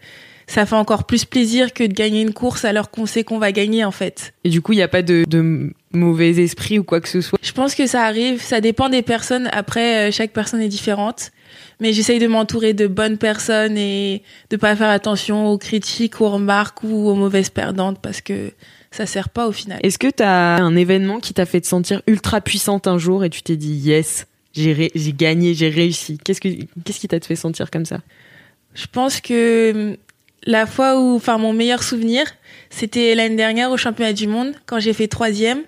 ça 0.46 0.66
fait 0.66 0.76
encore 0.76 1.04
plus 1.04 1.24
plaisir 1.24 1.72
que 1.72 1.84
de 1.84 1.92
gagner 1.92 2.22
une 2.22 2.32
course 2.32 2.64
alors 2.64 2.90
qu'on 2.90 3.06
sait 3.06 3.24
qu'on 3.24 3.38
va 3.38 3.52
gagner 3.52 3.84
en 3.84 3.90
fait. 3.90 4.34
Et 4.44 4.50
du 4.50 4.60
coup, 4.60 4.72
il 4.72 4.76
n'y 4.76 4.82
a 4.82 4.88
pas 4.88 5.02
de, 5.02 5.24
de 5.28 5.72
mauvais 5.92 6.30
esprit 6.30 6.78
ou 6.78 6.84
quoi 6.84 7.00
que 7.00 7.08
ce 7.08 7.20
soit? 7.20 7.38
Je 7.42 7.52
pense 7.52 7.74
que 7.74 7.86
ça 7.86 8.02
arrive, 8.02 8.40
ça 8.42 8.60
dépend 8.60 8.88
des 8.88 9.02
personnes. 9.02 9.48
Après, 9.52 10.08
euh, 10.08 10.12
chaque 10.12 10.32
personne 10.32 10.60
est 10.60 10.68
différente. 10.68 11.30
Mais 11.80 11.92
j'essaye 11.92 12.18
de 12.18 12.26
m'entourer 12.26 12.72
de 12.72 12.86
bonnes 12.86 13.18
personnes 13.18 13.76
et 13.76 14.22
de 14.50 14.56
pas 14.56 14.76
faire 14.76 14.90
attention 14.90 15.48
aux 15.48 15.58
critiques, 15.58 16.20
aux 16.20 16.30
remarques 16.30 16.82
ou 16.82 17.08
aux 17.08 17.14
mauvaises 17.14 17.50
perdantes 17.50 17.98
parce 18.00 18.20
que 18.20 18.52
ça 18.90 19.06
sert 19.06 19.28
pas 19.28 19.48
au 19.48 19.52
final. 19.52 19.78
Est-ce 19.82 19.98
que 19.98 20.08
t'as 20.08 20.56
un 20.60 20.76
événement 20.76 21.20
qui 21.20 21.34
t'a 21.34 21.46
fait 21.46 21.60
te 21.60 21.66
sentir 21.66 22.02
ultra 22.06 22.40
puissante 22.40 22.86
un 22.86 22.98
jour 22.98 23.24
et 23.24 23.30
tu 23.30 23.42
t'es 23.42 23.56
dit 23.56 23.74
yes, 23.74 24.26
j'ai 24.52 24.90
gagné, 25.16 25.54
j'ai 25.54 25.68
réussi? 25.68 26.18
Qu'est-ce 26.18 26.40
que 26.40 26.48
qu'est-ce 26.84 27.00
qui 27.00 27.08
t'a 27.08 27.20
fait 27.20 27.36
sentir 27.36 27.70
comme 27.70 27.86
ça? 27.86 27.98
Je 28.74 28.86
pense 28.90 29.20
que 29.20 29.72
hum, 29.90 29.96
la 30.46 30.66
fois 30.66 31.00
où, 31.00 31.16
enfin, 31.16 31.38
mon 31.38 31.52
meilleur 31.52 31.82
souvenir, 31.82 32.26
c'était 32.70 33.14
l'année 33.14 33.36
dernière 33.36 33.70
au 33.70 33.76
championnat 33.76 34.12
du 34.12 34.26
monde 34.26 34.52
quand 34.66 34.80
j'ai 34.80 34.92
fait 34.92 35.08
troisième. 35.08 35.62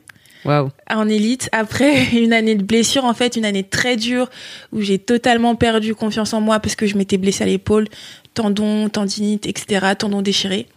Waouh. 0.44 0.70
en 0.88 1.08
élite 1.08 1.48
après 1.50 2.04
une 2.12 2.32
année 2.32 2.54
de 2.54 2.62
blessure 2.62 3.04
en 3.04 3.14
fait 3.14 3.34
une 3.34 3.44
année 3.44 3.64
très 3.64 3.96
dure 3.96 4.30
où 4.72 4.80
j'ai 4.80 4.96
totalement 5.00 5.56
perdu 5.56 5.92
confiance 5.96 6.32
en 6.34 6.40
moi 6.40 6.60
parce 6.60 6.76
que 6.76 6.86
je 6.86 6.96
m'étais 6.96 7.16
blessée 7.16 7.42
à 7.42 7.46
l'épaule 7.48 7.88
tendon 8.34 8.88
tendinite 8.88 9.44
etc 9.46 9.94
tendon 9.98 10.22
déchiré 10.22 10.68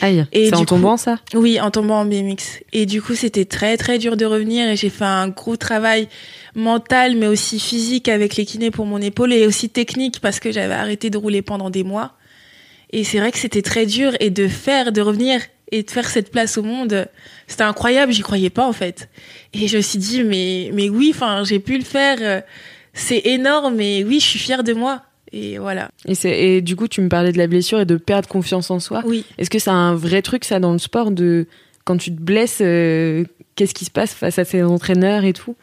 Aïe. 0.00 0.24
C'est 0.32 0.54
en 0.54 0.60
coup- 0.60 0.66
tombant 0.66 0.96
ça? 0.96 1.18
Oui 1.34 1.58
en 1.60 1.72
tombant 1.72 2.02
en 2.02 2.04
BMX 2.04 2.60
et 2.72 2.86
du 2.86 3.02
coup 3.02 3.16
c'était 3.16 3.46
très 3.46 3.76
très 3.76 3.98
dur 3.98 4.16
de 4.16 4.24
revenir 4.26 4.68
et 4.68 4.76
j'ai 4.76 4.90
fait 4.90 5.04
un 5.04 5.26
gros 5.26 5.56
travail 5.56 6.06
mental 6.54 7.16
mais 7.16 7.26
aussi 7.26 7.58
physique 7.58 8.08
avec 8.08 8.36
les 8.36 8.44
kinés 8.46 8.70
pour 8.70 8.86
mon 8.86 8.98
épaule 9.00 9.32
et 9.32 9.44
aussi 9.44 9.70
technique 9.70 10.20
parce 10.20 10.38
que 10.38 10.52
j'avais 10.52 10.74
arrêté 10.74 11.10
de 11.10 11.18
rouler 11.18 11.42
pendant 11.42 11.70
des 11.70 11.82
mois 11.82 12.12
et 12.90 13.04
c'est 13.04 13.18
vrai 13.18 13.32
que 13.32 13.38
c'était 13.38 13.62
très 13.62 13.86
dur 13.86 14.12
et 14.20 14.30
de 14.30 14.48
faire 14.48 14.92
de 14.92 15.00
revenir 15.00 15.40
et 15.72 15.82
de 15.82 15.90
faire 15.90 16.08
cette 16.08 16.30
place 16.30 16.58
au 16.58 16.62
monde 16.62 17.08
c'était 17.46 17.64
incroyable 17.64 18.12
j'y 18.12 18.22
croyais 18.22 18.50
pas 18.50 18.66
en 18.66 18.72
fait 18.72 19.08
et 19.52 19.66
je 19.68 19.76
me 19.78 19.82
suis 19.82 19.98
dit 19.98 20.22
mais 20.22 20.70
mais 20.72 20.88
oui 20.88 21.12
enfin 21.14 21.44
j'ai 21.44 21.58
pu 21.58 21.76
le 21.76 21.84
faire 21.84 22.18
euh, 22.20 22.40
c'est 22.92 23.22
énorme 23.24 23.80
et 23.80 24.04
oui 24.04 24.20
je 24.20 24.26
suis 24.26 24.38
fière 24.38 24.62
de 24.62 24.72
moi 24.74 25.02
Et 25.32 25.58
voilà. 25.58 25.90
Et, 26.06 26.14
et 26.56 26.62
du 26.62 26.76
coup, 26.76 26.86
tu 26.88 27.00
me 27.00 27.08
parlais 27.08 27.32
de 27.32 27.38
la 27.38 27.48
blessure 27.48 27.80
et 27.80 27.84
de 27.84 27.96
perdre 27.96 28.28
confiance 28.28 28.70
en 28.70 28.78
soi. 28.78 29.02
Oui. 29.04 29.24
Est-ce 29.38 29.50
que 29.50 29.58
c'est 29.58 29.70
un 29.70 29.94
vrai 29.94 30.22
truc, 30.22 30.44
ça, 30.44 30.60
dans 30.60 30.72
le 30.72 30.78
sport, 30.78 31.10
de 31.10 31.46
quand 31.84 31.98
tu 31.98 32.14
te 32.14 32.20
blesses, 32.20 32.60
euh, 32.62 33.24
qu'est-ce 33.56 33.74
qui 33.74 33.84
se 33.84 33.90
passe 33.90 34.14
face 34.14 34.38
à 34.38 34.44
tes 34.44 34.62
entraîneurs 34.62 35.24
et 35.24 35.32
tout? 35.32 35.56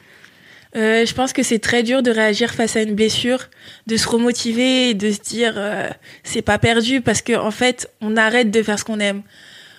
Euh, 0.76 1.06
je 1.06 1.14
pense 1.14 1.34
que 1.34 1.44
c'est 1.44 1.60
très 1.60 1.84
dur 1.84 2.02
de 2.02 2.10
réagir 2.10 2.52
face 2.52 2.76
à 2.76 2.82
une 2.82 2.96
blessure, 2.96 3.50
de 3.86 3.96
se 3.96 4.08
remotiver 4.08 4.90
et 4.90 4.94
de 4.96 5.12
se 5.12 5.20
dire 5.20 5.54
euh, 5.56 5.88
c'est 6.24 6.42
pas 6.42 6.58
perdu 6.58 7.00
parce 7.02 7.22
qu'en 7.22 7.46
en 7.46 7.52
fait 7.52 7.92
on 8.02 8.18
arrête 8.18 8.50
de 8.50 8.64
faire 8.64 8.80
ce 8.80 8.84
qu'on 8.84 9.00
aime. 9.00 9.22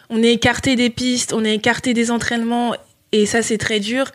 On 0.08 0.22
est 0.22 0.32
écarté 0.32 0.76
des 0.76 0.90
pistes, 0.90 1.32
on 1.32 1.44
est 1.44 1.54
écarté 1.54 1.94
des 1.94 2.12
entraînements 2.12 2.74
et 3.10 3.26
ça 3.26 3.42
c'est 3.42 3.58
très 3.58 3.80
dur. 3.80 4.06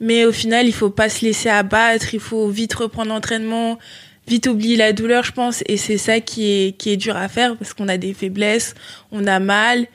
Mais 0.00 0.26
au 0.26 0.32
final 0.32 0.66
il 0.66 0.74
faut 0.74 0.90
pas 0.90 1.08
se 1.08 1.24
laisser 1.24 1.48
abattre, 1.48 2.12
il 2.12 2.20
faut 2.20 2.48
vite 2.48 2.74
reprendre 2.74 3.08
l'entraînement, 3.08 3.78
vite 4.26 4.48
oublier 4.48 4.76
la 4.76 4.92
douleur 4.92 5.24
je 5.24 5.32
pense 5.32 5.62
et 5.66 5.78
c'est 5.78 5.98
ça 5.98 6.20
qui 6.20 6.50
est 6.50 6.76
qui 6.76 6.90
est 6.90 6.98
dur 6.98 7.16
à 7.16 7.28
faire 7.28 7.56
parce 7.56 7.72
qu'on 7.72 7.88
a 7.88 7.96
des 7.96 8.12
faiblesses, 8.12 8.74
on 9.12 9.26
a 9.26 9.38
mal 9.38 9.86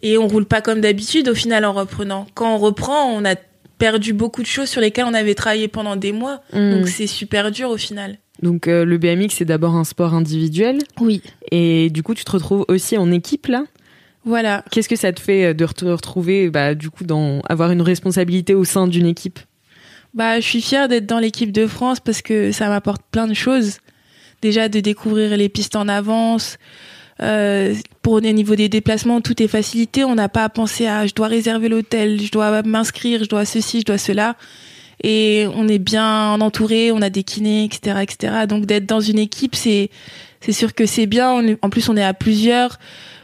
et 0.00 0.16
on 0.16 0.26
roule 0.26 0.46
pas 0.46 0.62
comme 0.62 0.80
d'habitude 0.80 1.28
au 1.28 1.34
final 1.34 1.66
en 1.66 1.74
reprenant. 1.74 2.26
Quand 2.32 2.54
on 2.54 2.58
reprend 2.58 3.12
on 3.12 3.26
a 3.26 3.34
perdu 3.82 4.12
beaucoup 4.12 4.42
de 4.42 4.46
choses 4.46 4.68
sur 4.68 4.80
lesquelles 4.80 5.06
on 5.06 5.14
avait 5.14 5.34
travaillé 5.34 5.66
pendant 5.66 5.96
des 5.96 6.12
mois. 6.12 6.40
Mm. 6.52 6.70
Donc 6.70 6.88
c'est 6.88 7.08
super 7.08 7.50
dur 7.50 7.68
au 7.68 7.76
final. 7.76 8.18
Donc 8.40 8.68
euh, 8.68 8.84
le 8.84 8.96
BMX, 8.96 9.30
c'est 9.30 9.44
d'abord 9.44 9.74
un 9.74 9.82
sport 9.82 10.14
individuel. 10.14 10.78
Oui. 11.00 11.20
Et 11.50 11.90
du 11.90 12.04
coup, 12.04 12.14
tu 12.14 12.22
te 12.22 12.30
retrouves 12.30 12.64
aussi 12.68 12.96
en 12.96 13.10
équipe 13.10 13.48
là? 13.48 13.64
Voilà. 14.24 14.64
Qu'est-ce 14.70 14.88
que 14.88 14.94
ça 14.94 15.12
te 15.12 15.20
fait 15.20 15.46
euh, 15.46 15.52
de 15.52 15.66
te 15.66 15.84
retrouver, 15.84 16.48
bah, 16.48 16.76
du 16.76 16.90
coup, 16.90 17.02
dans 17.02 17.40
avoir 17.48 17.72
une 17.72 17.82
responsabilité 17.82 18.54
au 18.54 18.62
sein 18.62 18.86
d'une 18.86 19.06
équipe? 19.06 19.40
Bah, 20.14 20.38
je 20.38 20.46
suis 20.46 20.62
fière 20.62 20.86
d'être 20.86 21.06
dans 21.06 21.18
l'équipe 21.18 21.50
de 21.50 21.66
France 21.66 21.98
parce 21.98 22.22
que 22.22 22.52
ça 22.52 22.68
m'apporte 22.68 23.02
plein 23.10 23.26
de 23.26 23.34
choses. 23.34 23.78
Déjà 24.42 24.68
de 24.68 24.78
découvrir 24.78 25.36
les 25.36 25.48
pistes 25.48 25.74
en 25.74 25.88
avance, 25.88 26.56
euh, 27.20 27.74
pour 28.00 28.14
au 28.14 28.20
niveau 28.20 28.54
des 28.56 28.68
déplacements, 28.68 29.20
tout 29.20 29.42
est 29.42 29.48
facilité. 29.48 30.04
On 30.04 30.14
n'a 30.14 30.28
pas 30.28 30.44
à 30.44 30.48
penser 30.48 30.86
à 30.86 31.06
je 31.06 31.14
dois 31.14 31.28
réserver 31.28 31.68
l'hôtel, 31.68 32.20
je 32.20 32.30
dois 32.30 32.62
m'inscrire, 32.62 33.22
je 33.22 33.28
dois 33.28 33.44
ceci, 33.44 33.80
je 33.80 33.84
dois 33.84 33.98
cela. 33.98 34.36
Et 35.04 35.46
on 35.54 35.66
est 35.68 35.78
bien 35.78 36.40
entouré, 36.40 36.92
on 36.92 37.02
a 37.02 37.10
des 37.10 37.24
kinés, 37.24 37.64
etc., 37.64 37.96
etc. 38.02 38.32
Donc 38.48 38.66
d'être 38.66 38.86
dans 38.86 39.00
une 39.00 39.18
équipe, 39.18 39.54
c'est 39.54 39.90
c'est 40.40 40.52
sûr 40.52 40.74
que 40.74 40.86
c'est 40.86 41.06
bien. 41.06 41.30
On 41.32 41.46
est- 41.46 41.58
en 41.62 41.70
plus, 41.70 41.88
on 41.88 41.96
est 41.96 42.04
à 42.04 42.14
plusieurs, 42.14 42.78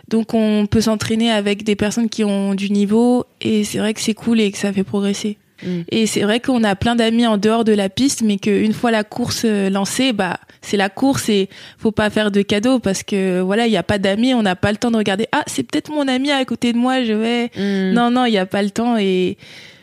donc 0.09 0.35
on 0.35 0.66
peut 0.66 0.80
s'entraîner 0.80 1.30
avec 1.30 1.64
des 1.64 1.76
personnes 1.76 2.09
qui 2.09 2.25
ont 2.25 2.54
du 2.54 2.71
niveau. 2.71 3.25
Et 3.40 3.64
c'est 3.64 3.78
vrai 3.78 3.95
que 3.95 4.00
c'est 4.00 4.14
cool 4.14 4.40
et 4.40 4.50
que 4.52 4.59
ça 4.59 4.73
fait 4.73 4.85
progresser. 4.85 5.37
Mm. 5.64 5.80
Et 5.90 6.07
c'est 6.07 6.23
vrai 6.23 6.40
qu'on 6.40 6.62
a 6.64 6.76
plein 6.76 6.95
d'amis 6.97 7.26
en 7.26 7.37
dehors 7.37 7.64
de 7.64 7.73
la 7.73 7.88
piste, 7.88 8.23
mais 8.23 8.38
qu'une 8.38 8.73
fois 8.73 8.90
la 8.90 9.04
course 9.04 9.42
euh, 9.45 9.71
lancée, 9.71 10.12
bah 10.12 10.38
c'est 10.62 10.76
la 10.76 10.88
course 10.88 11.28
et 11.28 11.48
faut 11.78 11.92
pas 11.92 12.10
faire 12.10 12.30
de 12.30 12.42
cadeaux 12.42 12.78
parce 12.78 13.02
que 13.02 13.40
voilà, 13.40 13.66
il 13.66 13.72
y 13.72 13.76
a 13.76 13.82
pas 13.82 13.98
d'amis, 13.98 14.34
on 14.34 14.42
n'a 14.42 14.56
pas 14.56 14.70
le 14.70 14.78
temps 14.78 14.90
de 14.90 14.96
regarder. 14.96 15.26
Ah, 15.32 15.42
c'est 15.46 15.62
peut-être 15.62 15.90
mon 15.90 16.08
ami 16.08 16.30
à 16.30 16.44
côté 16.44 16.72
de 16.72 16.78
moi, 16.78 17.04
je 17.04 17.12
vais. 17.12 17.50
Mm. 17.56 17.92
Non, 17.94 18.10
non, 18.10 18.24
il 18.24 18.32
y 18.32 18.38
a 18.38 18.46
pas 18.46 18.62
le 18.62 18.70
temps 18.70 18.96
et 18.96 19.36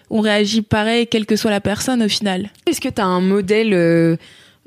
on 0.10 0.22
réagit 0.22 0.62
pareil, 0.62 1.08
quelle 1.08 1.26
que 1.26 1.36
soit 1.36 1.52
la 1.52 1.62
personne 1.62 2.04
au 2.04 2.10
final. 2.10 2.50
Est-ce 2.68 2.82
que 2.82 2.90
tu 2.90 3.02
as 3.02 3.06
un 3.06 3.22
modèle 3.22 3.74
euh, 3.74 4.16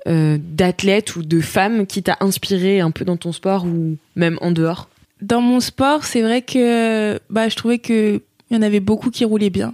euh, 0.07 0.39
d'athlète 0.41 1.17
ou 1.17 1.23
de 1.23 1.41
femme 1.41 1.87
qui 1.87 2.03
t'a 2.03 2.17
inspiré 2.21 2.81
un 2.81 2.91
peu 2.91 3.05
dans 3.05 3.17
ton 3.17 3.33
sport 3.33 3.65
ou 3.65 3.97
même 4.17 4.39
en 4.41 4.51
dehors? 4.51 4.89
Dans 5.21 5.41
mon 5.41 5.61
sport, 5.61 6.05
c'est 6.05 6.23
vrai 6.23 6.43
que 6.43 7.19
bah 7.31 7.49
je 7.49 7.57
trouvais 7.57 7.79
que 7.79 8.21
il 8.51 8.57
y 8.57 8.59
en 8.59 8.63
avait 8.63 8.81
beaucoup 8.81 9.11
qui 9.11 9.25
roulaient 9.25 9.51
bien. 9.51 9.73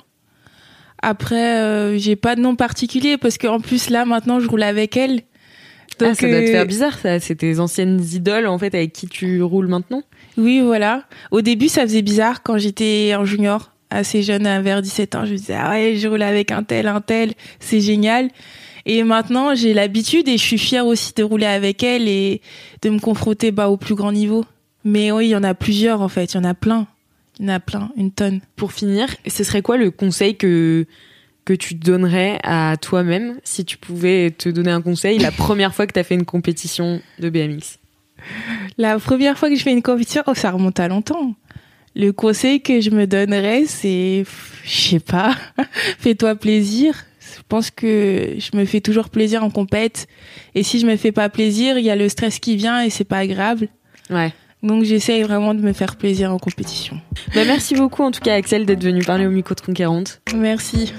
Après, 1.02 1.58
euh, 1.58 1.98
j'ai 1.98 2.16
pas 2.16 2.34
de 2.34 2.40
nom 2.40 2.56
particulier 2.56 3.18
parce 3.18 3.36
qu'en 3.36 3.60
plus 3.60 3.90
là 3.90 4.04
maintenant 4.04 4.40
je 4.40 4.48
roule 4.48 4.62
avec 4.62 4.96
elle. 4.96 5.22
Ah, 6.00 6.14
ça 6.14 6.28
doit 6.28 6.40
te 6.40 6.46
faire 6.46 6.66
bizarre, 6.66 6.98
ça. 6.98 7.20
C'est 7.20 7.36
tes 7.36 7.58
anciennes 7.60 8.00
idoles, 8.00 8.46
en 8.46 8.58
fait, 8.58 8.74
avec 8.74 8.92
qui 8.92 9.06
tu 9.06 9.42
roules 9.42 9.68
maintenant 9.68 10.02
Oui, 10.36 10.60
voilà. 10.60 11.04
Au 11.30 11.40
début, 11.40 11.68
ça 11.68 11.82
faisait 11.82 12.02
bizarre 12.02 12.42
quand 12.42 12.58
j'étais 12.58 13.14
en 13.16 13.24
junior, 13.24 13.72
assez 13.90 14.22
jeune, 14.22 14.46
à 14.46 14.60
vers 14.60 14.82
17 14.82 15.14
ans. 15.14 15.24
Je 15.24 15.32
me 15.32 15.36
disais, 15.36 15.56
ah 15.58 15.70
ouais, 15.70 15.96
je 15.96 16.08
roule 16.08 16.22
avec 16.22 16.50
un 16.50 16.62
tel, 16.62 16.86
un 16.88 17.00
tel, 17.00 17.32
c'est 17.60 17.80
génial. 17.80 18.30
Et 18.86 19.02
maintenant, 19.02 19.54
j'ai 19.54 19.72
l'habitude 19.72 20.28
et 20.28 20.36
je 20.36 20.42
suis 20.42 20.58
fière 20.58 20.86
aussi 20.86 21.14
de 21.14 21.22
rouler 21.22 21.46
avec 21.46 21.82
elle 21.82 22.08
et 22.08 22.42
de 22.82 22.90
me 22.90 22.98
confronter 22.98 23.50
bah, 23.50 23.68
au 23.68 23.76
plus 23.76 23.94
grand 23.94 24.12
niveau. 24.12 24.44
Mais 24.84 25.10
oui, 25.10 25.26
il 25.26 25.30
y 25.30 25.36
en 25.36 25.42
a 25.42 25.54
plusieurs 25.54 26.02
en 26.02 26.08
fait, 26.08 26.34
il 26.34 26.36
y 26.36 26.40
en 26.40 26.44
a 26.44 26.54
plein. 26.54 26.86
Il 27.40 27.46
y 27.46 27.50
en 27.50 27.54
a 27.54 27.60
plein, 27.60 27.90
une 27.96 28.12
tonne. 28.12 28.40
Pour 28.56 28.72
finir, 28.72 29.08
ce 29.26 29.42
serait 29.42 29.62
quoi 29.62 29.76
le 29.76 29.90
conseil 29.90 30.36
que, 30.36 30.86
que 31.44 31.52
tu 31.52 31.74
donnerais 31.74 32.38
à 32.42 32.76
toi-même 32.80 33.38
si 33.44 33.64
tu 33.64 33.76
pouvais 33.76 34.30
te 34.30 34.48
donner 34.48 34.70
un 34.70 34.80
conseil 34.80 35.18
la 35.18 35.30
première 35.30 35.74
fois 35.74 35.86
que 35.86 35.92
tu 35.92 35.98
as 35.98 36.04
fait 36.04 36.14
une 36.14 36.24
compétition 36.24 37.00
de 37.18 37.30
BMX 37.30 37.78
La 38.78 38.98
première 38.98 39.38
fois 39.38 39.48
que 39.48 39.56
je 39.56 39.62
fais 39.62 39.72
une 39.72 39.82
compétition, 39.82 40.22
oh, 40.26 40.34
ça 40.34 40.50
remonte 40.50 40.80
à 40.80 40.88
longtemps. 40.88 41.34
Le 41.96 42.10
conseil 42.12 42.60
que 42.60 42.80
je 42.80 42.90
me 42.90 43.06
donnerais, 43.06 43.66
c'est, 43.66 44.24
je 44.64 44.70
sais 44.70 45.00
pas, 45.00 45.36
fais-toi 45.98 46.34
plaisir. 46.34 47.04
Je 47.36 47.42
pense 47.48 47.70
que 47.70 48.34
je 48.38 48.56
me 48.56 48.64
fais 48.64 48.80
toujours 48.80 49.10
plaisir 49.10 49.44
en 49.44 49.50
compète. 49.50 50.08
Et 50.54 50.62
si 50.62 50.80
je 50.80 50.86
me 50.86 50.96
fais 50.96 51.12
pas 51.12 51.28
plaisir, 51.28 51.78
il 51.78 51.84
y 51.84 51.90
a 51.90 51.96
le 51.96 52.08
stress 52.08 52.38
qui 52.38 52.56
vient 52.56 52.82
et 52.82 52.90
c'est 52.90 53.04
pas 53.04 53.18
agréable. 53.18 53.68
Ouais. 54.10 54.32
Donc 54.64 54.84
j'essaye 54.84 55.22
vraiment 55.22 55.54
de 55.54 55.60
me 55.60 55.72
faire 55.72 55.96
plaisir 55.96 56.32
en 56.32 56.38
compétition. 56.38 56.98
Bah, 57.34 57.44
merci 57.44 57.74
beaucoup, 57.74 58.02
en 58.02 58.10
tout 58.10 58.20
cas, 58.20 58.34
Axel, 58.34 58.64
d'être 58.64 58.82
venu 58.82 59.02
parler 59.02 59.26
au 59.26 59.30
micro 59.30 59.54
de 59.54 59.60
Conquérante. 59.60 60.20
Merci. 60.34 60.92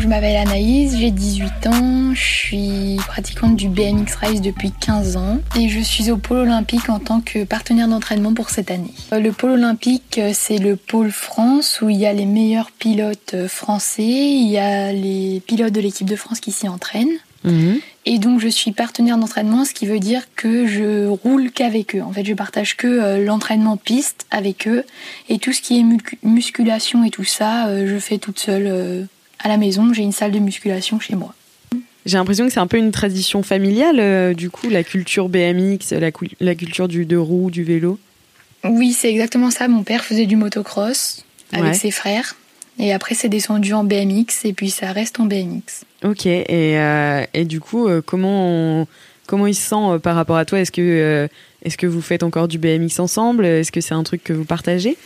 Donc 0.00 0.08
je 0.08 0.14
m'appelle 0.14 0.36
Anaïs, 0.36 0.96
j'ai 0.96 1.10
18 1.10 1.66
ans, 1.66 2.14
je 2.14 2.20
suis 2.22 2.96
pratiquante 3.06 3.54
du 3.54 3.68
BMX 3.68 4.14
Race 4.18 4.40
depuis 4.40 4.72
15 4.72 5.18
ans 5.18 5.36
et 5.58 5.68
je 5.68 5.78
suis 5.80 6.10
au 6.10 6.16
pôle 6.16 6.38
olympique 6.38 6.88
en 6.88 6.98
tant 6.98 7.20
que 7.20 7.44
partenaire 7.44 7.86
d'entraînement 7.86 8.32
pour 8.32 8.48
cette 8.48 8.70
année. 8.70 8.94
Euh, 9.12 9.20
Le 9.20 9.30
pôle 9.30 9.50
olympique, 9.50 10.16
euh, 10.16 10.30
c'est 10.32 10.56
le 10.56 10.76
pôle 10.76 11.10
France 11.10 11.80
où 11.82 11.90
il 11.90 11.98
y 11.98 12.06
a 12.06 12.14
les 12.14 12.24
meilleurs 12.24 12.70
pilotes 12.70 13.34
euh, 13.34 13.46
français, 13.46 14.02
il 14.02 14.48
y 14.48 14.56
a 14.56 14.90
les 14.90 15.42
pilotes 15.46 15.74
de 15.74 15.82
l'équipe 15.82 16.08
de 16.08 16.16
France 16.16 16.40
qui 16.40 16.50
s'y 16.50 16.66
entraînent. 16.66 17.18
Et 18.06 18.18
donc 18.18 18.40
je 18.40 18.48
suis 18.48 18.72
partenaire 18.72 19.18
d'entraînement, 19.18 19.66
ce 19.66 19.74
qui 19.74 19.84
veut 19.86 19.98
dire 20.00 20.22
que 20.34 20.66
je 20.66 21.08
roule 21.08 21.50
qu'avec 21.50 21.94
eux. 21.94 22.02
En 22.02 22.12
fait, 22.12 22.24
je 22.24 22.32
partage 22.32 22.74
que 22.78 23.22
l'entraînement 23.22 23.76
piste 23.76 24.24
avec 24.30 24.66
eux 24.66 24.84
et 25.28 25.38
tout 25.38 25.52
ce 25.52 25.60
qui 25.60 25.78
est 25.78 25.82
mu- 25.82 25.98
musculation 26.22 27.04
et 27.04 27.10
tout 27.10 27.24
ça, 27.24 27.68
je 27.86 27.98
fais 27.98 28.16
toute 28.16 28.38
seule 28.38 29.06
à 29.42 29.48
la 29.48 29.56
maison. 29.56 29.92
J'ai 29.92 30.02
une 30.02 30.12
salle 30.12 30.32
de 30.32 30.38
musculation 30.38 31.00
chez 31.00 31.16
moi. 31.16 31.34
J'ai 32.06 32.16
l'impression 32.16 32.46
que 32.46 32.52
c'est 32.52 32.60
un 32.60 32.66
peu 32.66 32.78
une 32.78 32.92
tradition 32.92 33.42
familiale, 33.42 34.00
euh, 34.00 34.32
du 34.32 34.48
coup, 34.48 34.70
la 34.70 34.82
culture 34.82 35.28
BMX, 35.28 35.92
la, 36.40 36.54
culture 36.54 36.88
du 36.88 37.04
deux 37.04 37.20
roues, 37.20 37.50
du 37.50 37.62
vélo. 37.62 37.98
Oui, 38.64 38.92
c'est 38.92 39.10
exactement 39.10 39.50
ça. 39.50 39.68
Mon 39.68 39.82
père 39.82 40.02
faisait 40.04 40.26
du 40.26 40.36
motocross 40.36 41.24
avec 41.52 41.72
Ouais. 41.72 41.74
ses 41.74 41.90
frères. 41.90 42.36
Et 42.78 42.92
après, 42.94 43.14
c'est 43.14 43.28
descendu 43.28 43.74
en 43.74 43.84
BMX 43.84 44.44
et 44.44 44.54
puis 44.54 44.70
ça 44.70 44.92
reste 44.92 45.20
en 45.20 45.26
BMX. 45.26 45.84
Ok, 46.02 46.24
et, 46.24 46.46
euh, 46.78 47.24
et 47.34 47.44
du 47.44 47.60
coup, 47.60 47.86
euh, 47.86 48.00
comment, 48.04 48.46
on- 48.48 48.86
comment 49.26 49.46
il 49.46 49.54
se 49.54 49.68
sent 49.68 49.98
par 50.02 50.14
rapport 50.16 50.36
à 50.38 50.46
toi? 50.46 50.60
Est-ce 50.60 50.72
que, 50.72 51.28
est-ce 51.62 51.76
que 51.76 51.86
vous 51.86 52.00
faites 52.00 52.22
encore 52.22 52.48
du 52.48 52.56
BMX 52.58 52.98
ensemble? 52.98 53.44
Est-ce 53.44 53.70
que 53.72 53.82
c'est 53.82 53.92
un 53.94 54.02
truc 54.04 54.24
que 54.24 54.32
vous 54.32 54.46
partagez? 54.46 54.96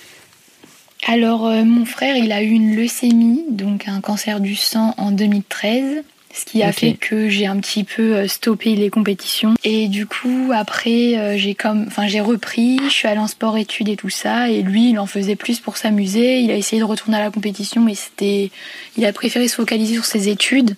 Alors, 1.06 1.46
euh, 1.46 1.64
mon 1.64 1.84
frère, 1.84 2.16
il 2.16 2.32
a 2.32 2.42
eu 2.42 2.48
une 2.50 2.74
leucémie, 2.76 3.44
donc 3.50 3.88
un 3.88 4.00
cancer 4.00 4.40
du 4.40 4.56
sang 4.56 4.94
en 4.96 5.10
2013, 5.10 6.02
ce 6.32 6.44
qui 6.46 6.62
a 6.62 6.72
fait 6.72 6.94
que 6.94 7.28
j'ai 7.28 7.46
un 7.46 7.58
petit 7.58 7.84
peu 7.84 8.14
euh, 8.14 8.26
stoppé 8.28 8.74
les 8.74 8.88
compétitions. 8.90 9.54
Et 9.64 9.88
du 9.88 10.06
coup, 10.06 10.50
après, 10.54 11.16
euh, 11.18 11.36
j'ai 11.36 11.54
comme, 11.54 11.84
enfin, 11.86 12.06
j'ai 12.08 12.20
repris, 12.20 12.80
je 12.84 12.88
suis 12.88 13.06
allée 13.06 13.20
en 13.20 13.26
sport-études 13.26 13.90
et 13.90 13.96
tout 13.96 14.08
ça, 14.08 14.48
et 14.48 14.62
lui, 14.62 14.90
il 14.90 14.98
en 14.98 15.06
faisait 15.06 15.36
plus 15.36 15.60
pour 15.60 15.76
s'amuser. 15.76 16.40
Il 16.40 16.50
a 16.50 16.56
essayé 16.56 16.80
de 16.80 16.86
retourner 16.86 17.18
à 17.18 17.20
la 17.20 17.30
compétition, 17.30 17.82
mais 17.82 17.94
c'était, 17.94 18.50
il 18.96 19.04
a 19.04 19.12
préféré 19.12 19.46
se 19.46 19.56
focaliser 19.56 19.94
sur 19.94 20.06
ses 20.06 20.28
études. 20.28 20.74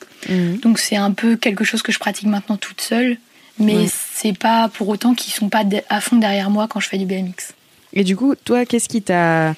Donc, 0.62 0.80
c'est 0.80 0.96
un 0.96 1.12
peu 1.12 1.36
quelque 1.36 1.62
chose 1.64 1.82
que 1.82 1.92
je 1.92 2.00
pratique 2.00 2.26
maintenant 2.26 2.56
toute 2.56 2.80
seule. 2.80 3.16
Mais 3.58 3.76
Ouais. 3.76 3.86
c'est 4.12 4.36
pas 4.36 4.68
pour 4.68 4.88
autant 4.88 5.14
qu'ils 5.14 5.32
sont 5.32 5.48
pas 5.48 5.62
à 5.88 6.00
fond 6.02 6.16
derrière 6.16 6.50
moi 6.50 6.66
quand 6.68 6.80
je 6.80 6.88
fais 6.88 6.98
du 6.98 7.06
BMX. 7.06 7.54
Et 7.94 8.04
du 8.04 8.14
coup, 8.16 8.34
toi, 8.44 8.66
qu'est-ce 8.66 8.88
qui 8.88 9.00
t'a 9.00 9.54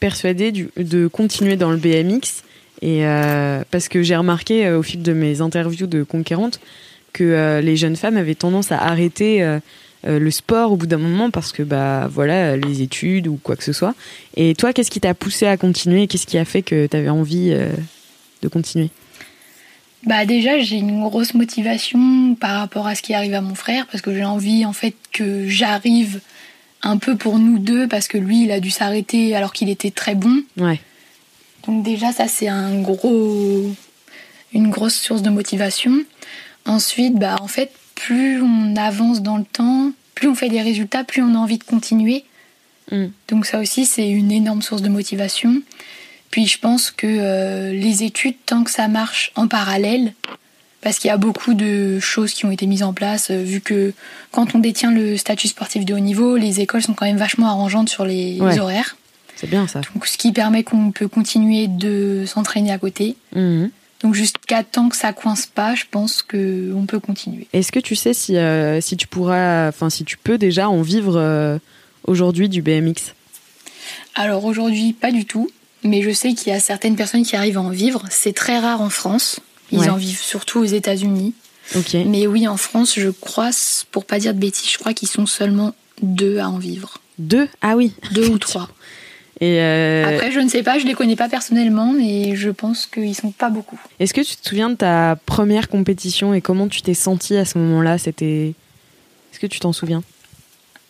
persuadé 0.00 0.52
du- 0.52 0.70
de 0.76 1.06
continuer 1.06 1.56
dans 1.56 1.70
le 1.70 1.76
BMX 1.76 2.42
Et 2.82 3.04
euh, 3.06 3.62
parce 3.70 3.88
que 3.88 4.02
j'ai 4.02 4.16
remarqué 4.16 4.66
euh, 4.66 4.78
au 4.78 4.82
fil 4.82 5.02
de 5.02 5.12
mes 5.12 5.40
interviews 5.40 5.86
de 5.88 6.02
conquérantes 6.04 6.60
que 7.12 7.24
euh, 7.24 7.60
les 7.60 7.76
jeunes 7.76 7.96
femmes 7.96 8.16
avaient 8.16 8.34
tendance 8.36 8.70
à 8.72 8.78
arrêter 8.78 9.44
le 10.04 10.30
sport 10.30 10.70
au 10.72 10.76
bout 10.76 10.86
d'un 10.86 10.98
moment 10.98 11.30
parce 11.30 11.50
que 11.52 11.64
bah 11.64 12.08
voilà 12.10 12.56
les 12.56 12.82
études 12.82 13.26
ou 13.26 13.38
quoi 13.42 13.56
que 13.56 13.64
ce 13.64 13.72
soit. 13.72 13.94
Et 14.36 14.54
toi, 14.54 14.72
qu'est-ce 14.72 14.90
qui 14.92 15.00
t'a 15.00 15.12
poussé 15.12 15.46
à 15.46 15.56
continuer? 15.56 16.06
Qu'est-ce 16.06 16.26
qui 16.26 16.38
a 16.38 16.44
fait 16.44 16.62
que 16.62 16.86
tu 16.86 16.96
avais 16.96 17.08
envie 17.08 17.52
de 18.42 18.48
continuer? 18.48 18.90
Bah 20.06 20.24
déjà 20.24 20.60
j'ai 20.60 20.76
une 20.76 21.02
grosse 21.02 21.34
motivation 21.34 22.36
par 22.36 22.60
rapport 22.60 22.86
à 22.86 22.94
ce 22.94 23.02
qui 23.02 23.12
arrive 23.14 23.34
à 23.34 23.40
mon 23.40 23.56
frère 23.56 23.86
parce 23.90 24.00
que 24.00 24.14
j'ai 24.14 24.24
envie 24.24 24.64
en 24.64 24.72
fait 24.72 24.94
que 25.12 25.48
j'arrive 25.48 26.20
un 26.82 26.98
peu 26.98 27.16
pour 27.16 27.38
nous 27.38 27.58
deux 27.58 27.88
parce 27.88 28.08
que 28.08 28.18
lui 28.18 28.44
il 28.44 28.52
a 28.52 28.60
dû 28.60 28.70
s'arrêter 28.70 29.34
alors 29.34 29.52
qu'il 29.52 29.68
était 29.68 29.90
très 29.90 30.14
bon. 30.14 30.42
Ouais. 30.56 30.80
Donc 31.66 31.82
déjà 31.82 32.12
ça 32.12 32.28
c'est 32.28 32.48
un 32.48 32.80
gros 32.80 33.72
une 34.52 34.70
grosse 34.70 34.94
source 34.94 35.22
de 35.22 35.30
motivation. 35.30 36.02
Ensuite 36.64 37.14
bah 37.14 37.36
en 37.40 37.48
fait 37.48 37.72
plus 37.94 38.40
on 38.40 38.76
avance 38.76 39.22
dans 39.22 39.38
le 39.38 39.44
temps, 39.44 39.92
plus 40.14 40.28
on 40.28 40.34
fait 40.34 40.48
des 40.48 40.62
résultats, 40.62 41.04
plus 41.04 41.22
on 41.22 41.34
a 41.34 41.38
envie 41.38 41.58
de 41.58 41.64
continuer. 41.64 42.24
Mm. 42.90 43.06
Donc 43.28 43.46
ça 43.46 43.58
aussi, 43.60 43.86
c'est 43.86 44.08
une 44.08 44.32
énorme 44.32 44.62
source 44.62 44.82
de 44.82 44.88
motivation. 44.88 45.62
Puis 46.30 46.46
je 46.46 46.58
pense 46.58 46.90
que 46.90 47.06
euh, 47.06 47.72
les 47.72 48.02
études, 48.04 48.36
tant 48.46 48.64
que 48.64 48.70
ça 48.70 48.88
marche 48.88 49.32
en 49.34 49.48
parallèle, 49.48 50.12
parce 50.80 50.98
qu'il 50.98 51.08
y 51.08 51.10
a 51.10 51.16
beaucoup 51.16 51.54
de 51.54 51.98
choses 52.00 52.32
qui 52.32 52.44
ont 52.46 52.50
été 52.50 52.66
mises 52.66 52.82
en 52.82 52.92
place, 52.92 53.30
euh, 53.30 53.42
vu 53.42 53.60
que 53.60 53.92
quand 54.30 54.54
on 54.54 54.58
détient 54.58 54.92
le 54.92 55.16
statut 55.16 55.48
sportif 55.48 55.84
de 55.84 55.94
haut 55.94 55.98
niveau, 55.98 56.36
les 56.36 56.60
écoles 56.60 56.82
sont 56.82 56.94
quand 56.94 57.06
même 57.06 57.16
vachement 57.16 57.48
arrangeantes 57.48 57.88
sur 57.88 58.04
les 58.04 58.40
Ouais. 58.40 58.58
horaires. 58.58 58.96
C'est 59.36 59.48
bien 59.50 59.66
ça. 59.68 59.80
Donc 59.94 60.06
ce 60.06 60.18
qui 60.18 60.32
permet 60.32 60.62
qu'on 60.64 60.90
peut 60.90 61.08
continuer 61.08 61.66
de 61.68 62.24
s'entraîner 62.26 62.72
à 62.72 62.78
côté. 62.78 63.16
Mhm. 63.34 63.70
Donc 64.02 64.14
jusqu'à 64.14 64.62
temps 64.62 64.88
que 64.88 64.96
ça 64.96 65.12
coince 65.12 65.46
pas, 65.46 65.74
je 65.74 65.84
pense 65.90 66.22
que 66.22 66.72
on 66.76 66.86
peut 66.86 67.00
continuer. 67.00 67.48
Est-ce 67.52 67.72
que 67.72 67.80
tu 67.80 67.96
sais 67.96 68.14
si, 68.14 68.36
euh, 68.36 68.80
si 68.80 68.96
tu 68.96 69.06
pourras, 69.08 69.68
enfin 69.68 69.90
si 69.90 70.04
tu 70.04 70.16
peux 70.16 70.38
déjà 70.38 70.68
en 70.68 70.82
vivre 70.82 71.14
euh, 71.16 71.58
aujourd'hui 72.06 72.48
du 72.48 72.62
BMX 72.62 73.14
Alors 74.14 74.44
aujourd'hui, 74.44 74.92
pas 74.92 75.10
du 75.10 75.24
tout, 75.24 75.50
mais 75.82 76.02
je 76.02 76.10
sais 76.10 76.34
qu'il 76.34 76.52
y 76.52 76.56
a 76.56 76.60
certaines 76.60 76.96
personnes 76.96 77.24
qui 77.24 77.34
arrivent 77.36 77.58
à 77.58 77.62
en 77.62 77.70
vivre. 77.70 78.04
C'est 78.10 78.34
très 78.34 78.58
rare 78.58 78.80
en 78.82 78.90
France. 78.90 79.40
Ils 79.70 79.80
Ouais. 79.80 79.88
en 79.88 79.96
vivent 79.96 80.20
surtout 80.20 80.60
aux 80.60 80.64
États-Unis. 80.64 81.34
Mais 82.06 82.26
oui, 82.26 82.48
en 82.48 82.56
France, 82.56 82.94
je 82.98 83.10
crois, 83.10 83.50
pour 83.90 84.06
pas 84.06 84.18
dire 84.18 84.32
de 84.32 84.38
bêtises, 84.38 84.70
je 84.72 84.78
crois 84.78 84.94
qu'ils 84.94 85.08
sont 85.08 85.26
seulement 85.26 85.74
deux 86.00 86.38
à 86.38 86.48
en 86.48 86.56
vivre. 86.58 86.98
Deux? 87.18 87.46
Ah 87.60 87.76
oui. 87.76 87.92
Deux 88.12 88.28
ou 88.28 88.38
trois. 88.38 88.70
Et 89.40 89.60
euh, 89.60 90.04
Après, 90.16 90.32
je 90.32 90.40
ne 90.40 90.48
sais 90.48 90.62
pas, 90.62 90.78
je 90.78 90.86
les 90.86 90.94
connais 90.94 91.14
pas 91.14 91.28
personnellement, 91.28 91.92
mais 91.92 92.34
je 92.34 92.48
pense 92.50 92.86
qu'ils 92.86 93.14
sont 93.14 93.30
pas 93.30 93.50
beaucoup. 93.50 93.78
est-ce 94.00 94.14
que 94.14 94.22
tu 94.22 94.34
te 94.36 94.48
souviens 94.48 94.70
de 94.70 94.74
ta 94.76 95.16
première 95.26 95.68
compétition 95.68 96.32
et 96.34 96.40
comment 96.40 96.66
tu 96.68 96.82
t'es 96.82 96.94
sentie 96.94 97.36
à 97.36 97.44
ce 97.44 97.58
moment-là? 97.58 97.98
C'était. 97.98 98.54
Est-ce 99.32 99.38
que 99.38 99.46
tu 99.46 99.60
t'en 99.60 99.72
souviens? 99.74 100.02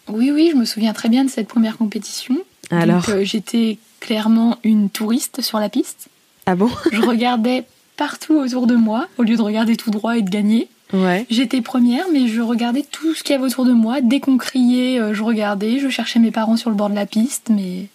Oui, 0.08 0.30
oui, 0.30 0.48
je 0.52 0.56
me 0.56 0.64
souviens 0.64 0.92
très 0.94 1.08
bien 1.10 1.24
de 1.24 1.30
cette 1.30 1.48
première 1.48 1.76
compétition. 1.76 2.38
Alors 2.70 3.08
euh, 3.10 3.24
j'étais 3.24 3.78
clairement 4.00 4.58
une 4.64 4.88
touriste 4.90 5.42
sur 5.42 5.58
la 5.58 5.68
piste. 5.68 6.06
Ah 6.46 6.54
bon? 6.54 6.70
Je 6.92 7.02
regardais 7.02 7.64
partout 7.98 8.36
autour 8.36 8.66
de 8.66 8.76
moi, 8.76 9.08
au 9.18 9.24
lieu 9.24 9.36
de 9.36 9.42
regarder 9.42 9.76
tout 9.76 9.90
droit 9.90 10.16
et 10.16 10.22
de 10.22 10.30
gagner. 10.30 10.68
Ouais. 10.94 11.26
J'étais 11.28 11.60
première, 11.60 12.06
mais 12.10 12.28
je 12.28 12.40
regardais 12.40 12.82
tout 12.90 13.14
ce 13.14 13.22
qu'il 13.22 13.34
y 13.34 13.36
avait 13.36 13.44
autour 13.44 13.66
de 13.66 13.72
moi. 13.72 14.00
Dès 14.00 14.20
qu'on 14.20 14.38
criait, 14.38 14.98
euh, 14.98 15.12
je 15.12 15.22
regardais. 15.22 15.78
Je 15.78 15.90
cherchais 15.90 16.18
mes 16.18 16.30
parents 16.30 16.56
sur 16.56 16.70
le 16.70 16.76
bord 16.76 16.88
de 16.88 16.94
la 16.94 17.04
piste, 17.04 17.50
mais 17.50 17.88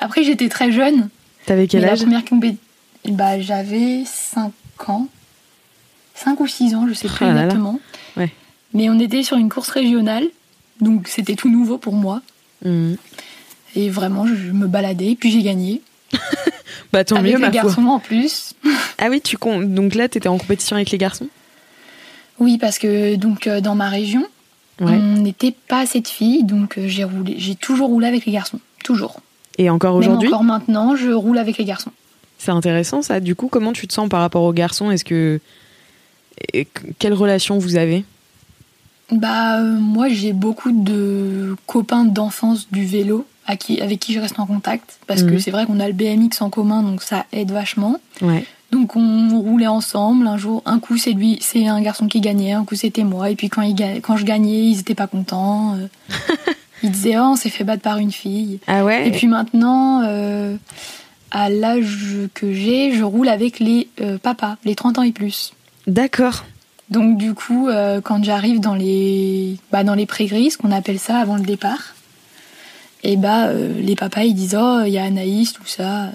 après 0.00 0.24
j'étais 0.24 0.50
très 0.50 0.70
jeune. 0.72 1.08
T'avais 1.46 1.66
quel 1.66 1.80
mais 1.80 1.86
la 1.86 1.92
âge 1.94 2.00
première 2.02 2.22
bah, 3.08 3.40
j'avais 3.40 4.04
5 4.06 4.52
ans, 4.88 5.08
5 6.14 6.38
ou 6.38 6.46
6 6.46 6.74
ans, 6.76 6.86
je 6.88 6.94
sais 6.94 7.08
plus 7.08 7.24
Ah 7.24 7.28
là 7.28 7.34
là. 7.34 7.40
exactement. 7.44 7.80
Ouais. 8.16 8.30
Mais 8.74 8.88
on 8.90 8.98
était 9.00 9.24
sur 9.24 9.36
une 9.36 9.48
course 9.48 9.70
régionale, 9.70 10.24
donc 10.80 11.08
c'était 11.08 11.34
tout 11.34 11.50
nouveau 11.50 11.78
pour 11.78 11.94
moi. 11.94 12.22
Mhm. 12.64 12.96
Et 13.74 13.90
vraiment, 13.90 14.26
je 14.26 14.52
me 14.52 14.66
baladais, 14.66 15.16
puis 15.18 15.32
j'ai 15.32 15.42
gagné. 15.42 15.82
Bah 16.92 17.04
tant 17.04 17.16
avec 17.16 17.32
mieux, 17.32 17.38
les 17.38 17.46
ma 17.46 17.52
foi. 17.52 17.62
garçons 17.62 17.86
en 17.86 17.98
plus. 17.98 18.54
Ah 18.98 19.06
oui, 19.10 19.20
tu 19.20 19.36
comptes. 19.38 19.72
Donc 19.74 19.94
là, 19.94 20.08
t'étais 20.08 20.28
en 20.28 20.38
compétition 20.38 20.76
avec 20.76 20.90
les 20.90 20.98
garçons? 20.98 21.26
Oui, 22.38 22.58
parce 22.58 22.78
que 22.78 23.16
donc 23.16 23.46
euh, 23.46 23.60
dans 23.60 23.74
ma 23.74 23.88
région, 23.88 24.24
Ouais. 24.80 24.92
on 24.92 25.18
n'était 25.20 25.54
pas 25.68 25.80
assez 25.80 26.00
de 26.00 26.08
filles, 26.08 26.44
donc 26.44 26.78
euh, 26.78 26.88
j'ai 26.88 27.04
roulé, 27.04 27.34
j'ai 27.38 27.54
toujours 27.54 27.88
roulé 27.88 28.06
avec 28.06 28.24
les 28.26 28.32
garçons, 28.32 28.58
toujours. 28.84 29.20
Et 29.58 29.68
encore 29.70 29.94
aujourd'hui? 29.96 30.28
encore 30.28 30.44
maintenant, 30.44 30.96
je 30.96 31.10
roule 31.10 31.38
avec 31.38 31.58
les 31.58 31.64
garçons. 31.64 31.90
C'est 32.38 32.50
intéressant 32.52 33.02
ça. 33.02 33.20
Du 33.20 33.34
coup, 33.36 33.48
comment 33.48 33.72
tu 33.72 33.86
te 33.86 33.92
sens 33.92 34.08
par 34.08 34.20
rapport 34.20 34.42
aux 34.42 34.52
garçons? 34.52 34.90
Est-ce 34.90 35.04
que. 35.04 35.40
et 36.52 36.64
que- 36.64 36.82
Quelle 36.98 37.12
relation 37.12 37.58
vous 37.58 37.76
avez? 37.76 38.04
Bah 39.10 39.60
euh, 39.60 39.76
moi 39.78 40.08
j'ai 40.08 40.32
beaucoup 40.32 40.72
de 40.72 41.54
copains 41.66 42.04
d'enfance 42.04 42.68
du 42.72 42.86
vélo 42.86 43.26
à 43.46 43.56
qui, 43.56 43.80
avec 43.80 43.98
qui 44.00 44.12
je 44.12 44.20
reste 44.20 44.38
en 44.38 44.46
contact 44.46 44.98
parce 45.06 45.22
que 45.22 45.32
Mhm. 45.32 45.40
c'est 45.40 45.50
vrai 45.50 45.66
qu'on 45.66 45.80
a 45.80 45.86
le 45.88 45.92
BMX 45.94 46.40
en 46.40 46.50
commun 46.50 46.82
donc 46.82 47.02
ça 47.02 47.26
aide 47.32 47.50
vachement. 47.50 47.96
Ouais. 48.20 48.44
Donc 48.70 48.96
on 48.96 49.28
roulait 49.40 49.66
ensemble. 49.66 50.26
Un 50.26 50.36
jour, 50.38 50.62
un 50.64 50.78
coup 50.78 50.96
c'est 50.96 51.12
lui, 51.12 51.38
c'est 51.40 51.66
un 51.66 51.80
garçon 51.82 52.06
qui 52.06 52.20
gagnait, 52.20 52.52
un 52.52 52.64
coup 52.64 52.74
c'était 52.76 53.04
moi. 53.04 53.30
Et 53.30 53.34
puis 53.36 53.48
quand, 53.48 53.62
il, 53.62 53.74
quand 54.00 54.16
je 54.16 54.24
gagnais, 54.24 54.64
ils 54.66 54.80
étaient 54.80 54.94
pas 54.94 55.06
contents. 55.08 55.74
euh. 55.76 55.86
ils 56.82 56.90
disaient 56.90 57.18
oh 57.18 57.32
on 57.32 57.36
s'est 57.36 57.50
fait 57.50 57.64
battre 57.64 57.82
par 57.82 57.98
une 57.98 58.12
fille. 58.12 58.60
Ah 58.66 58.84
ouais 58.84 59.08
Et 59.08 59.10
puis 59.10 59.26
maintenant, 59.26 60.02
euh, 60.04 60.56
à 61.30 61.48
l'âge 61.48 62.16
que 62.34 62.52
j'ai, 62.52 62.92
je 62.92 63.02
roule 63.04 63.28
avec 63.28 63.58
les 63.58 63.88
euh, 64.00 64.18
papas, 64.18 64.56
les 64.64 64.74
30 64.74 64.98
ans 64.98 65.02
et 65.02 65.12
plus. 65.12 65.52
D'accord. 65.86 66.44
Donc 66.90 67.16
du 67.18 67.34
coup, 67.34 67.68
euh, 67.68 68.00
quand 68.02 68.22
j'arrive 68.22 68.60
dans 68.60 68.74
les, 68.74 69.56
bah, 69.70 69.82
dans 69.84 69.94
les 69.94 70.06
pré-gris, 70.06 70.50
ce 70.50 70.58
qu'on 70.58 70.70
appelle 70.72 70.98
ça 70.98 71.16
avant 71.18 71.36
le 71.36 71.42
départ, 71.42 71.94
et 73.02 73.16
bah 73.16 73.48
euh, 73.48 73.72
les 73.80 73.96
papas 73.96 74.24
ils 74.24 74.34
disent 74.34 74.56
oh 74.58 74.82
il 74.86 74.92
y 74.92 74.98
a 74.98 75.04
Anaïs 75.04 75.52
tout 75.52 75.66
ça. 75.66 76.12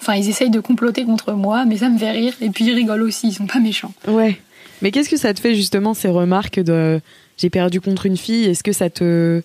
Enfin 0.00 0.14
ils 0.14 0.28
essayent 0.28 0.50
de 0.50 0.60
comploter 0.60 1.04
contre 1.04 1.32
moi, 1.32 1.64
mais 1.64 1.78
ça 1.78 1.88
me 1.88 1.98
fait 1.98 2.10
rire. 2.10 2.34
Et 2.40 2.50
puis 2.50 2.64
ils 2.64 2.74
rigolent 2.74 3.02
aussi, 3.02 3.28
ils 3.28 3.34
sont 3.34 3.46
pas 3.46 3.60
méchants. 3.60 3.92
Ouais. 4.06 4.38
Mais 4.80 4.90
qu'est-ce 4.90 5.08
que 5.08 5.16
ça 5.16 5.32
te 5.32 5.40
fait 5.40 5.54
justement 5.54 5.94
ces 5.94 6.08
remarques 6.08 6.60
de 6.60 7.00
j'ai 7.36 7.50
perdu 7.50 7.80
contre 7.80 8.06
une 8.06 8.16
fille? 8.16 8.44
Est-ce 8.44 8.62
que 8.62 8.72
ça 8.72 8.90
te 8.90 9.42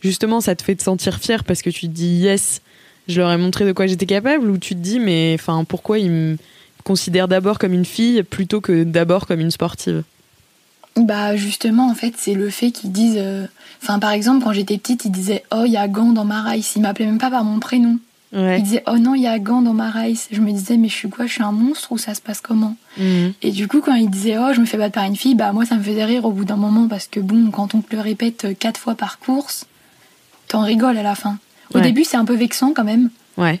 justement 0.00 0.40
ça 0.40 0.54
te 0.54 0.62
fait 0.62 0.74
te 0.74 0.82
sentir 0.82 1.18
fier 1.18 1.44
parce 1.44 1.62
que 1.62 1.70
tu 1.70 1.82
te 1.82 1.92
dis 1.92 2.16
yes, 2.16 2.60
je 3.08 3.20
leur 3.20 3.30
ai 3.30 3.36
montré 3.36 3.64
de 3.64 3.72
quoi 3.72 3.86
j'étais 3.86 4.06
capable? 4.06 4.48
Ou 4.50 4.58
tu 4.58 4.74
te 4.74 4.80
dis 4.80 4.98
mais 4.98 5.32
enfin 5.34 5.64
pourquoi 5.64 5.98
ils 5.98 6.10
me 6.10 6.36
considèrent 6.84 7.28
d'abord 7.28 7.58
comme 7.58 7.72
une 7.72 7.84
fille 7.84 8.22
plutôt 8.22 8.60
que 8.60 8.84
d'abord 8.84 9.26
comme 9.26 9.40
une 9.40 9.50
sportive? 9.50 10.02
Bah 11.04 11.36
justement 11.36 11.88
en 11.90 11.94
fait 11.94 12.14
c'est 12.16 12.34
le 12.34 12.50
fait 12.50 12.70
qu'ils 12.70 12.92
disent, 12.92 13.16
euh, 13.18 13.46
enfin 13.82 13.98
par 13.98 14.10
exemple 14.10 14.44
quand 14.44 14.52
j'étais 14.52 14.78
petite 14.78 15.04
ils 15.04 15.10
disaient 15.10 15.44
oh 15.52 15.62
il 15.66 15.72
y 15.72 15.76
a 15.76 15.88
Gant 15.88 16.12
dans 16.12 16.24
ma 16.24 16.42
race, 16.42 16.74
ils 16.76 16.82
m'appelaient 16.82 17.06
même 17.06 17.18
pas 17.18 17.30
par 17.30 17.44
mon 17.44 17.58
prénom. 17.60 17.98
Ouais. 18.32 18.58
Ils 18.58 18.62
disaient 18.62 18.84
oh 18.86 18.96
non 18.98 19.14
il 19.14 19.22
y 19.22 19.26
a 19.26 19.38
Gant 19.38 19.60
dans 19.62 19.72
ma 19.74 19.90
race. 19.90 20.28
Je 20.30 20.40
me 20.40 20.52
disais 20.52 20.76
mais 20.76 20.88
je 20.88 20.94
suis 20.94 21.08
quoi, 21.10 21.26
je 21.26 21.32
suis 21.32 21.42
un 21.42 21.50
monstre 21.52 21.90
ou 21.92 21.98
ça 21.98 22.14
se 22.14 22.20
passe 22.20 22.40
comment? 22.40 22.76
Mhm. 22.96 23.32
Et 23.42 23.50
du 23.50 23.66
coup, 23.66 23.80
quand 23.80 23.94
il 23.94 24.08
disait 24.10 24.36
oh, 24.38 24.52
je 24.54 24.60
me 24.60 24.66
fais 24.66 24.76
battre 24.78 24.94
par 24.94 25.04
une 25.04 25.16
fille, 25.16 25.34
bah 25.34 25.52
moi 25.52 25.64
ça 25.66 25.74
me 25.76 25.82
faisait 25.82 26.04
rire 26.04 26.24
au 26.24 26.30
bout 26.30 26.44
d'un 26.44 26.56
moment 26.56 26.86
parce 26.86 27.06
que 27.08 27.18
bon, 27.20 27.50
quand 27.50 27.74
on 27.74 27.80
te 27.80 27.94
le 27.96 28.00
répète 28.02 28.44
euh, 28.44 28.54
quatre 28.54 28.78
fois 28.78 28.94
par 28.94 29.18
course, 29.18 29.66
t'en 30.48 30.62
rigoles 30.62 30.96
à 30.98 31.02
la 31.02 31.14
fin. 31.14 31.38
Au 31.74 31.78
Ouais. 31.78 31.82
début, 31.84 32.04
c'est 32.04 32.16
un 32.16 32.24
peu 32.24 32.34
vexant 32.34 32.72
quand 32.74 32.84
même. 32.84 33.10
Ouais. 33.36 33.60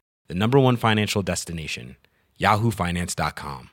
the 0.31 0.35
number 0.37 0.57
one 0.59 0.77
financial 0.77 1.21
destination, 1.23 1.95
yahoofinance.com. 2.39 3.67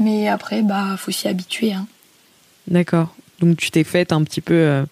Mais 0.00 0.28
après, 0.28 0.62
bah 0.62 0.96
faut 0.96 1.10
s'y 1.10 1.26
habituer. 1.28 1.72
Hein. 1.72 1.86
D'accord. 2.68 3.14
Donc 3.40 3.56
tu 3.56 3.70
t'es 3.70 3.84
faite 3.84 4.12
un 4.12 4.22
petit 4.22 4.40
peu 4.40 4.54
euh, 4.54 4.84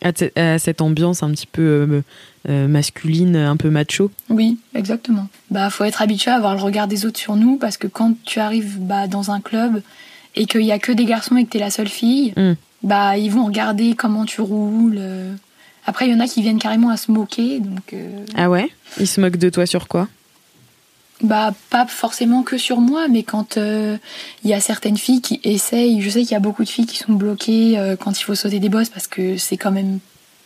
à, 0.00 0.12
te- 0.12 0.38
à 0.38 0.58
cette 0.58 0.80
ambiance 0.80 1.22
un 1.22 1.30
petit 1.32 1.46
peu 1.46 1.62
euh, 1.62 2.02
euh, 2.48 2.68
masculine, 2.68 3.36
un 3.36 3.56
peu 3.56 3.68
macho. 3.70 4.10
Oui, 4.30 4.58
exactement. 4.74 5.28
Bah 5.50 5.68
faut 5.70 5.84
être 5.84 6.00
habitué 6.00 6.30
à 6.30 6.36
avoir 6.36 6.54
le 6.54 6.62
regard 6.62 6.88
des 6.88 7.04
autres 7.04 7.18
sur 7.20 7.36
nous 7.36 7.56
parce 7.58 7.76
que 7.76 7.86
quand 7.86 8.14
tu 8.24 8.40
arrives 8.40 8.78
bah, 8.80 9.06
dans 9.06 9.30
un 9.30 9.40
club 9.40 9.82
et 10.34 10.46
qu'il 10.46 10.62
y 10.62 10.72
a 10.72 10.78
que 10.78 10.92
des 10.92 11.04
garçons 11.04 11.36
et 11.36 11.44
que 11.44 11.50
t'es 11.50 11.58
la 11.58 11.70
seule 11.70 11.88
fille, 11.88 12.32
Mm. 12.36 12.54
bah 12.82 13.18
ils 13.18 13.30
vont 13.30 13.44
regarder 13.46 13.94
comment 13.94 14.24
tu 14.24 14.40
roules. 14.40 15.00
Après, 15.86 16.06
il 16.06 16.12
y 16.12 16.14
en 16.14 16.20
a 16.20 16.26
qui 16.26 16.40
viennent 16.42 16.58
carrément 16.58 16.88
à 16.90 16.96
se 16.96 17.10
moquer, 17.10 17.60
donc. 17.60 17.92
euh, 17.92 18.24
Ah 18.34 18.48
ouais? 18.50 18.70
Ils 18.98 19.06
se 19.06 19.20
moquent 19.20 19.36
de 19.36 19.50
toi 19.50 19.66
sur 19.66 19.86
quoi? 19.88 20.08
Bah, 21.22 21.54
pas 21.70 21.86
forcément 21.86 22.42
que 22.42 22.58
sur 22.58 22.80
moi, 22.80 23.06
mais 23.08 23.22
quand 23.22 23.56
euh, 23.56 23.96
il 24.42 24.50
y 24.50 24.54
a 24.54 24.60
certaines 24.60 24.96
filles 24.96 25.20
qui 25.20 25.40
essayent, 25.44 26.00
je 26.02 26.10
sais 26.10 26.22
qu'il 26.22 26.32
y 26.32 26.36
a 26.36 26.40
beaucoup 26.40 26.64
de 26.64 26.68
filles 26.68 26.86
qui 26.86 26.98
sont 26.98 27.12
bloquées 27.12 27.78
euh, 27.78 27.96
quand 27.96 28.18
il 28.18 28.22
faut 28.24 28.34
sauter 28.34 28.58
des 28.60 28.68
bosses 28.68 28.88
parce 28.88 29.06
que 29.06 29.36
c'est 29.36 29.56
quand 29.56 29.70
même 29.70 30.00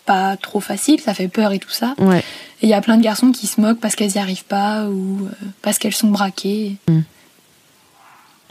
pas 0.06 0.36
trop 0.36 0.60
facile, 0.60 1.00
ça 1.00 1.14
fait 1.14 1.28
peur 1.28 1.52
et 1.52 1.58
tout 1.58 1.70
ça. 1.70 1.94
Ouais. 1.98 2.18
Et 2.60 2.66
il 2.66 2.68
y 2.68 2.74
a 2.74 2.80
plein 2.80 2.96
de 2.96 3.02
garçons 3.02 3.30
qui 3.32 3.46
se 3.46 3.60
moquent 3.60 3.80
parce 3.80 3.94
qu'elles 3.96 4.12
y 4.14 4.18
arrivent 4.18 4.44
pas 4.44 4.86
ou 4.88 5.26
euh, 5.26 5.30
parce 5.62 5.78
qu'elles 5.78 5.94
sont 5.94 6.10
braquées. 6.10 6.76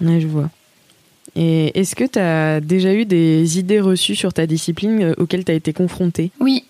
Ouais, 0.02 0.20
je 0.22 0.28
vois. 0.28 0.50
Et 1.36 1.80
est-ce 1.80 1.96
que 1.96 2.04
tu 2.04 2.18
as 2.20 2.62
déjà 2.62 2.94
eu 2.94 3.06
des 3.06 3.60
idées 3.60 3.80
reçues 3.80 4.16
sur 4.16 4.34
ta 4.34 4.48
discipline 4.48 5.14
auxquelles 5.18 5.46
tu 5.46 5.52
as 5.52 5.56
été 5.56 5.72
confrontée? 5.72 6.32
Oui, 6.40 6.64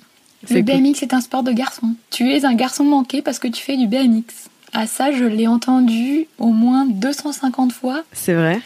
Le 0.44 0.62
cool. 0.62 0.64
BMX 0.64 1.04
est 1.04 1.14
un 1.14 1.22
sport 1.22 1.44
de 1.44 1.52
garçon. 1.52 1.96
Tu 2.12 2.32
es 2.32 2.46
un 2.46 2.54
garçon 2.54 2.84
manqué 2.84 3.22
parce 3.22 3.40
que 3.40 3.48
tu 3.48 3.62
fais 3.62 3.78
du 3.78 3.88
BMX. 3.88 4.50
Ah 4.74 4.86
ça, 4.86 5.12
je 5.12 5.24
l'ai 5.24 5.48
entendu 5.48 6.28
au 6.38 6.48
moins 6.48 6.86
250 6.86 7.72
fois 7.72 8.04
C'est 8.14 8.34
vrai 8.34 8.62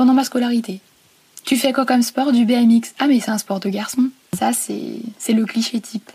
pendant 0.00 0.14
ma 0.14 0.24
scolarité. 0.24 0.80
Tu 1.44 1.56
fais 1.56 1.74
quoi 1.74 1.84
comme 1.84 2.00
sport 2.00 2.32
Du 2.32 2.46
BMX. 2.46 2.94
Ah 2.98 3.06
mais 3.06 3.20
c'est 3.20 3.30
un 3.30 3.36
sport 3.36 3.60
de 3.60 3.68
garçon. 3.68 4.08
Ça, 4.32 4.52
c'est 4.54 5.32
le 5.32 5.44
cliché 5.44 5.78
type. 5.78 6.10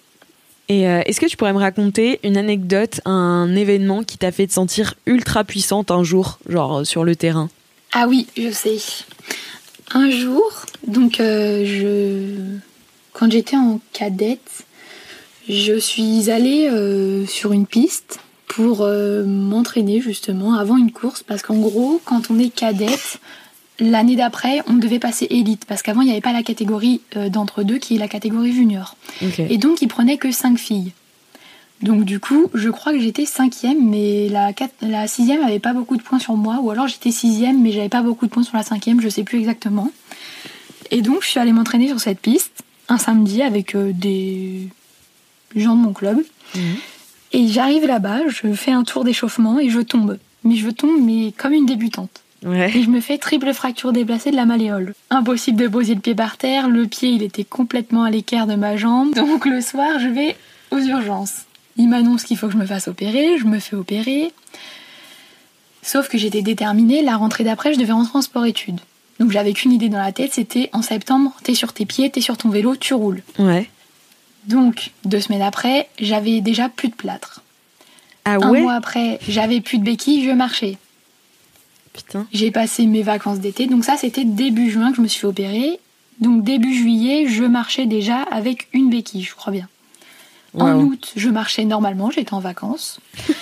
Et 0.68 0.88
euh, 0.88 1.02
est-ce 1.06 1.20
que 1.22 1.28
tu 1.28 1.38
pourrais 1.38 1.54
me 1.54 1.60
raconter 1.60 2.20
une 2.24 2.38
anecdote, 2.38 3.02
un 3.06 3.56
événement 3.56 4.04
qui 4.04 4.18
t'a 4.18 4.32
fait 4.32 4.48
te 4.48 4.54
sentir 4.54 4.96
ultra 5.06 5.44
puissante 5.44 5.92
un 5.92 6.04
jour, 6.04 6.40
genre 6.50 6.80
euh, 6.80 6.84
sur 6.84 7.04
le 7.04 7.16
terrain? 7.16 7.50
Ah 7.92 8.08
oui, 8.08 8.26
je 8.36 8.50
sais. 8.50 8.80
Un 9.94 10.10
jour, 10.10 10.42
donc 10.88 11.20
euh, 11.20 11.64
je, 11.64 12.58
quand 13.18 13.32
j'étais 13.32 13.56
en 13.56 13.80
cadette, 13.94 14.66
je 15.50 15.80
suis 15.80 16.30
allée 16.30 16.70
sur 17.28 17.54
une 17.54 17.66
piste 17.66 18.20
pour 18.48 18.86
m'entraîner 19.26 20.02
justement 20.02 20.56
avant 20.56 20.78
une 20.78 20.92
course 20.92 21.24
parce 21.24 21.42
qu'en 21.42 21.58
gros, 21.58 22.02
quand 22.06 22.30
on 22.30 22.38
est 22.38 22.50
cadette, 22.50 23.20
L'année 23.80 24.16
d'après, 24.16 24.62
on 24.68 24.74
devait 24.74 25.00
passer 25.00 25.28
élite 25.30 25.66
parce 25.66 25.82
qu'avant 25.82 26.02
il 26.02 26.06
n'y 26.06 26.12
avait 26.12 26.22
pas 26.22 26.32
la 26.32 26.44
catégorie 26.44 27.02
euh, 27.18 27.28
d'entre 27.28 27.64
deux 27.64 27.78
qui 27.78 27.96
est 27.96 28.00
la 28.00 28.08
catégorie 28.08 28.54
junior. 28.54 28.96
Et 29.38 29.58
donc 29.58 29.82
ils 29.82 29.88
prenaient 29.88 30.18
que 30.18 30.32
cinq 30.32 30.58
filles. 30.58 30.94
Donc 31.82 32.06
du 32.06 32.22
coup, 32.22 32.50
je 32.54 32.70
crois 32.70 32.94
que 32.94 33.02
j'étais 33.02 33.26
cinquième, 33.26 33.90
mais 33.90 34.30
la, 34.30 34.54
la 34.82 35.08
sixième 35.08 35.44
avait 35.44 35.60
pas 35.60 35.74
beaucoup 35.74 35.98
de 35.98 36.02
points 36.02 36.20
sur 36.20 36.36
moi, 36.36 36.60
ou 36.62 36.72
alors 36.72 36.88
j'étais 36.88 37.12
sixième, 37.12 37.62
mais 37.62 37.74
j'avais 37.74 37.90
pas 37.90 38.02
beaucoup 38.02 38.26
de 38.28 38.32
points 38.32 38.44
sur 38.44 38.56
la 38.56 38.64
cinquième, 38.64 39.02
je 39.02 39.10
sais 39.10 39.24
plus 39.24 39.40
exactement. 39.40 39.92
Et 40.90 41.02
donc 41.02 41.24
je 41.24 41.28
suis 41.28 41.40
allée 41.42 41.52
m'entraîner 41.52 41.90
sur 41.90 42.00
cette 42.00 42.20
piste 42.20 42.64
un 42.90 42.98
samedi 42.98 43.42
avec 43.42 43.76
euh, 43.76 43.92
des 43.94 44.70
gens 45.56 45.76
de 45.76 45.82
mon 45.82 45.94
club. 45.94 46.18
Mhm. 46.56 46.62
Et 47.34 47.48
j'arrive 47.48 47.86
là-bas, 47.86 48.28
je 48.28 48.54
fais 48.54 48.72
un 48.72 48.84
tour 48.84 49.04
d'échauffement 49.04 49.60
et 49.60 49.70
je 49.70 49.82
tombe. 49.82 50.18
Mais 50.44 50.56
je 50.56 50.70
tombe, 50.70 51.02
mais 51.02 51.34
comme 51.36 51.54
une 51.54 51.66
débutante. 51.66 52.22
Et 52.44 52.84
je 52.84 52.90
me 52.90 53.02
fais 53.02 53.18
triple 53.18 53.52
fracture 53.54 53.92
déplacée 53.92 54.30
de 54.30 54.36
la 54.36 54.46
malléole. 54.46 54.94
Impossible 55.10 55.60
de 55.60 55.68
poser 55.68 55.96
le 55.96 56.02
pied 56.02 56.14
par 56.14 56.38
terre, 56.38 56.70
le 56.70 56.86
pied 56.86 57.10
il 57.10 57.24
était 57.24 57.44
complètement 57.44 58.04
à 58.04 58.12
l'écart 58.12 58.46
de 58.46 58.54
ma 58.54 58.78
jambe. 58.78 59.16
Donc 59.16 59.46
le 59.46 59.62
soir, 59.62 60.00
je 60.00 60.08
vais 60.08 60.36
aux 60.70 60.80
urgences. 60.80 61.46
Il 61.78 61.90
m'annonce 61.90 62.24
qu'il 62.24 62.38
faut 62.38 62.48
que 62.48 62.54
je 62.54 62.58
me 62.58 62.66
fasse 62.66 62.88
opérer, 62.88 63.38
je 63.40 63.46
me 63.46 63.60
fais 63.60 63.76
opérer. 63.76 64.32
Sauf 65.82 66.08
que 66.08 66.18
j'étais 66.18 66.42
déterminée, 66.44 67.02
la 67.02 67.18
rentrée 67.18 67.44
d'après, 67.44 67.74
je 67.74 67.80
devais 67.80 67.94
rentrer 67.94 68.18
en 68.18 68.22
sport-études. 68.22 68.80
Donc 69.20 69.32
j'avais 69.32 69.54
qu'une 69.54 69.72
idée 69.72 69.90
dans 69.90 70.02
la 70.02 70.12
tête, 70.12 70.34
c'était 70.34 70.70
en 70.74 70.82
septembre, 70.82 71.34
t'es 71.44 71.56
sur 71.56 71.74
tes 71.74 71.86
pieds, 71.86 72.10
t'es 72.10 72.22
sur 72.22 72.38
ton 72.38 72.50
vélo, 72.50 72.76
tu 72.76 72.94
roules. 72.94 73.24
Ouais. 73.40 73.70
Donc, 74.48 74.92
deux 75.06 75.22
semaines 75.22 75.42
après, 75.42 75.90
j'avais 76.00 76.42
déjà 76.42 76.70
plus 76.70 76.90
de 76.90 76.94
plâtre. 76.96 77.42
Ah 78.26 78.36
Un 78.36 78.50
ouais? 78.50 78.62
mois 78.62 78.74
après, 78.74 79.20
j'avais 79.28 79.62
plus 79.62 79.78
de 79.80 79.84
béquilles, 79.84 80.26
je 80.26 80.32
marchais. 80.32 80.78
J'ai 82.34 82.52
passé 82.52 82.86
mes 82.86 83.04
vacances 83.04 83.40
d'été. 83.40 83.68
Donc 83.68 83.86
ça, 83.86 83.96
c'était 83.98 84.26
début 84.26 84.70
juin 84.70 84.92
que 84.92 84.98
je 84.98 85.02
me 85.02 85.08
suis 85.08 85.26
opérer. 85.26 85.80
Donc 86.20 86.44
début 86.44 86.74
juillet, 86.74 87.28
je 87.28 87.44
marchais 87.44 87.86
déjà 87.86 88.22
avec 88.24 88.68
une 88.74 88.90
béquille, 88.90 89.24
je 89.24 89.34
crois 89.36 89.54
bien. 89.54 89.68
En 90.58 90.80
août, 90.80 91.14
je 91.16 91.30
marchais 91.30 91.66
normalement, 91.66 92.12
j'étais 92.12 92.34
en 92.34 92.40
vacances. 92.40 93.00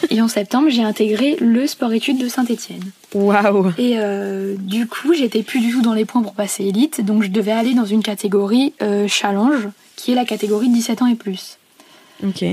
et 0.10 0.22
en 0.22 0.28
septembre, 0.28 0.70
j'ai 0.70 0.84
intégré 0.84 1.36
le 1.40 1.68
sport-études 1.68 2.18
de 2.18 2.28
Saint-Étienne. 2.28 2.84
Waouh 3.14 3.72
Et 3.78 3.94
euh, 3.98 4.56
du 4.58 4.88
coup, 4.88 5.14
j'étais 5.14 5.44
plus 5.44 5.60
du 5.60 5.72
tout 5.72 5.82
dans 5.82 5.94
les 5.94 6.06
points 6.06 6.22
pour 6.22 6.34
passer 6.34 6.66
élite, 6.66 7.06
donc 7.06 7.24
je 7.24 7.30
devais 7.30 7.52
aller 7.52 7.74
dans 7.74 7.86
une 7.86 8.04
catégorie 8.04 8.74
euh, 8.82 9.08
challenge, 9.08 9.70
qui 9.96 10.12
est 10.12 10.16
la 10.16 10.26
catégorie 10.26 10.70
de 10.70 10.74
17 10.74 11.02
ans 11.02 11.08
et 11.08 11.16
plus. 11.16 11.58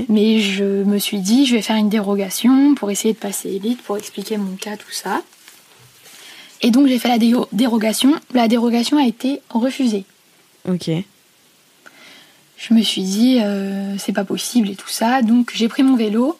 Mais 0.09 0.39
je 0.39 0.83
me 0.83 0.97
suis 0.97 1.19
dit, 1.19 1.45
je 1.45 1.55
vais 1.55 1.61
faire 1.61 1.77
une 1.77 1.89
dérogation 1.89 2.75
pour 2.75 2.91
essayer 2.91 3.13
de 3.13 3.19
passer 3.19 3.49
élite, 3.49 3.81
pour 3.81 3.97
expliquer 3.97 4.37
mon 4.37 4.55
cas, 4.55 4.75
tout 4.75 4.91
ça. 4.91 5.21
Et 6.61 6.71
donc 6.71 6.87
j'ai 6.87 6.99
fait 6.99 7.07
la 7.07 7.17
dérogation. 7.51 8.13
La 8.33 8.47
dérogation 8.47 8.97
a 8.97 9.05
été 9.05 9.41
refusée. 9.49 10.05
Ok. 10.69 10.89
Je 12.61 12.75
me 12.75 12.81
suis 12.83 13.01
dit, 13.01 13.39
euh, 13.41 13.95
c'est 13.97 14.13
pas 14.13 14.23
possible 14.23 14.69
et 14.69 14.75
tout 14.75 14.87
ça. 14.87 15.23
Donc 15.23 15.51
j'ai 15.55 15.67
pris 15.67 15.81
mon 15.81 15.95
vélo 15.95 16.37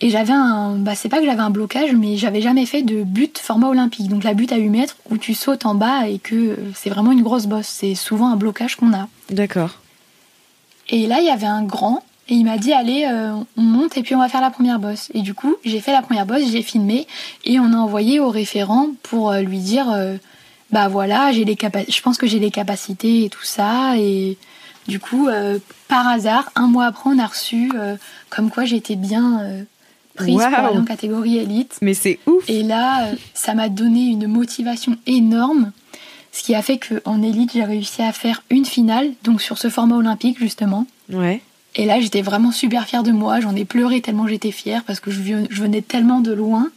et 0.00 0.10
j'avais 0.10 0.32
un. 0.32 0.74
Bah, 0.76 0.96
c'est 0.96 1.08
pas 1.08 1.20
que 1.20 1.26
j'avais 1.26 1.40
un 1.40 1.50
blocage, 1.50 1.92
mais 1.92 2.16
j'avais 2.16 2.40
jamais 2.40 2.66
fait 2.66 2.82
de 2.82 3.04
but 3.04 3.38
format 3.38 3.68
olympique. 3.68 4.08
Donc 4.08 4.24
la 4.24 4.34
butte 4.34 4.50
à 4.50 4.56
8 4.56 4.68
mètres 4.68 4.96
où 5.10 5.16
tu 5.16 5.32
sautes 5.32 5.66
en 5.66 5.76
bas 5.76 6.08
et 6.08 6.18
que 6.18 6.58
c'est 6.74 6.90
vraiment 6.90 7.12
une 7.12 7.22
grosse 7.22 7.46
bosse. 7.46 7.68
C'est 7.68 7.94
souvent 7.94 8.32
un 8.32 8.36
blocage 8.36 8.74
qu'on 8.74 8.92
a. 8.92 9.08
D'accord. 9.30 9.78
Et 10.88 11.06
là, 11.06 11.20
il 11.20 11.26
y 11.26 11.30
avait 11.30 11.46
un 11.46 11.62
grand 11.62 12.02
et 12.28 12.34
il 12.34 12.44
m'a 12.44 12.58
dit 12.58 12.72
allez, 12.72 13.06
euh, 13.08 13.32
on 13.56 13.62
monte 13.62 13.96
et 13.96 14.02
puis 14.02 14.16
on 14.16 14.18
va 14.18 14.28
faire 14.28 14.40
la 14.40 14.50
première 14.50 14.80
bosse. 14.80 15.08
Et 15.14 15.20
du 15.20 15.34
coup, 15.34 15.54
j'ai 15.64 15.80
fait 15.80 15.92
la 15.92 16.02
première 16.02 16.26
bosse, 16.26 16.50
j'ai 16.50 16.62
filmé 16.62 17.06
et 17.44 17.60
on 17.60 17.72
a 17.72 17.76
envoyé 17.76 18.18
au 18.18 18.28
référent 18.28 18.88
pour 19.04 19.30
euh, 19.30 19.40
lui 19.40 19.58
dire 19.58 19.88
euh, 19.92 20.16
bah 20.72 20.88
voilà, 20.88 21.30
j'ai 21.30 21.44
les 21.44 21.56
je 21.88 22.02
pense 22.02 22.18
que 22.18 22.26
j'ai 22.26 22.40
les 22.40 22.50
capacités 22.50 23.24
et 23.24 23.28
tout 23.28 23.44
ça. 23.44 23.96
Et 23.98 24.36
du 24.90 25.00
coup, 25.00 25.28
par 25.88 26.06
hasard, 26.08 26.50
un 26.56 26.66
mois 26.66 26.86
après, 26.86 27.08
on 27.08 27.18
a 27.18 27.26
reçu 27.26 27.70
comme 28.28 28.50
quoi 28.50 28.64
j'étais 28.64 28.96
bien 28.96 29.40
prise 30.14 30.34
pour 30.34 30.42
aller 30.42 30.78
en 30.78 30.84
catégorie 30.84 31.38
élite. 31.38 31.78
Mais 31.80 31.94
c'est 31.94 32.18
ouf. 32.26 32.44
Et 32.48 32.62
là, 32.62 33.08
ça 33.32 33.54
m'a 33.54 33.68
donné 33.68 34.06
une 34.06 34.26
motivation 34.26 34.96
énorme. 35.06 35.72
Ce 36.32 36.42
qui 36.42 36.54
a 36.54 36.62
fait 36.62 36.78
qu'en 36.78 37.22
élite, 37.22 37.52
j'ai 37.54 37.64
réussi 37.64 38.02
à 38.02 38.12
faire 38.12 38.42
une 38.50 38.64
finale, 38.64 39.10
donc 39.24 39.40
sur 39.40 39.58
ce 39.58 39.68
format 39.68 39.96
olympique 39.96 40.38
justement. 40.38 40.86
Ouais. 41.10 41.40
Et 41.76 41.86
là, 41.86 42.00
j'étais 42.00 42.22
vraiment 42.22 42.52
super 42.52 42.86
fière 42.86 43.02
de 43.02 43.12
moi. 43.12 43.40
J'en 43.40 43.54
ai 43.56 43.64
pleuré 43.64 44.00
tellement 44.00 44.26
j'étais 44.26 44.50
fière 44.50 44.82
parce 44.84 45.00
que 45.00 45.10
je 45.10 45.22
venais 45.62 45.82
tellement 45.82 46.20
de 46.20 46.32
loin 46.32 46.68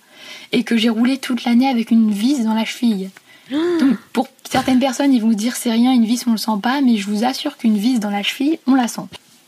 et 0.51 0.63
que 0.63 0.77
j'ai 0.77 0.89
roulé 0.89 1.17
toute 1.17 1.43
l'année 1.45 1.67
avec 1.67 1.91
une 1.91 2.11
vis 2.11 2.43
dans 2.43 2.53
la 2.53 2.65
cheville. 2.65 3.09
Donc, 3.51 3.97
pour 4.13 4.27
certaines 4.49 4.79
personnes, 4.79 5.13
ils 5.13 5.21
vont 5.21 5.31
se 5.31 5.37
dire 5.37 5.55
c'est 5.55 5.71
rien, 5.71 5.91
une 5.91 6.05
vis, 6.05 6.25
on 6.27 6.31
le 6.31 6.37
sent 6.37 6.51
pas, 6.61 6.81
mais 6.81 6.97
je 6.97 7.09
vous 7.09 7.23
assure 7.23 7.57
qu'une 7.57 7.77
vis 7.77 7.99
dans 7.99 8.09
la 8.09 8.23
cheville, 8.23 8.59
on 8.67 8.75
la 8.75 8.87
sent. 8.87 9.01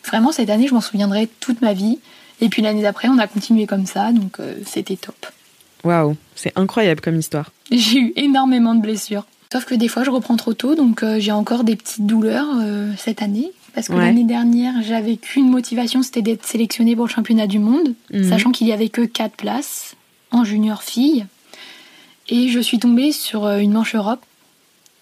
Vraiment, 0.06 0.32
cette 0.32 0.50
année, 0.50 0.68
je 0.68 0.74
m'en 0.74 0.82
souviendrai 0.82 1.30
toute 1.40 1.62
ma 1.62 1.74
vie. 1.74 2.00
Et 2.42 2.50
puis 2.50 2.62
l'année 2.62 2.82
d'après, 2.82 3.08
on 3.08 3.18
a 3.18 3.28
continué 3.28 3.66
comme 3.66 3.86
ça, 3.86 4.12
donc 4.12 4.40
euh, 4.40 4.56
c'était 4.66 4.98
top. 4.98 5.16
Waouh, 5.84 6.18
c'est 6.36 6.52
incroyable 6.58 7.02
comme 7.02 7.18
histoire. 7.18 7.52
J'ai 7.72 8.00
eu 8.00 8.14
énormément 8.16 8.76
de 8.76 8.82
blessures. 8.82 9.26
Sauf 9.52 9.66
que 9.66 9.76
des 9.76 9.88
fois, 9.88 10.04
je 10.04 10.10
reprends 10.10 10.36
trop 10.36 10.54
tôt, 10.54 10.76
donc 10.76 11.02
euh, 11.02 11.20
j'ai 11.20 11.32
encore 11.32 11.64
des 11.64 11.76
petites 11.76 12.06
douleurs 12.06 12.48
euh, 12.60 12.92
cette 12.98 13.22
année 13.22 13.52
parce 13.76 13.90
que 13.90 13.94
l'année 13.94 14.24
dernière, 14.24 14.82
j'avais 14.82 15.18
qu'une 15.18 15.50
motivation, 15.50 16.02
c'était 16.02 16.22
d'être 16.22 16.46
sélectionnée 16.46 16.96
pour 16.96 17.08
le 17.08 17.12
championnat 17.12 17.46
du 17.46 17.60
monde, 17.60 17.94
mhm. 18.14 18.30
sachant 18.30 18.52
qu'il 18.52 18.68
y 18.68 18.72
avait 18.72 18.88
que 18.88 19.02
4 19.02 19.36
places 19.36 19.96
en 20.32 20.46
junior 20.46 20.82
fille. 20.82 21.26
Et 22.28 22.50
je 22.50 22.60
suis 22.60 22.80
tombée 22.80 23.12
sur 23.12 23.46
euh, 23.46 23.60
une 23.60 23.74
manche 23.74 23.96
Europe 23.96 24.24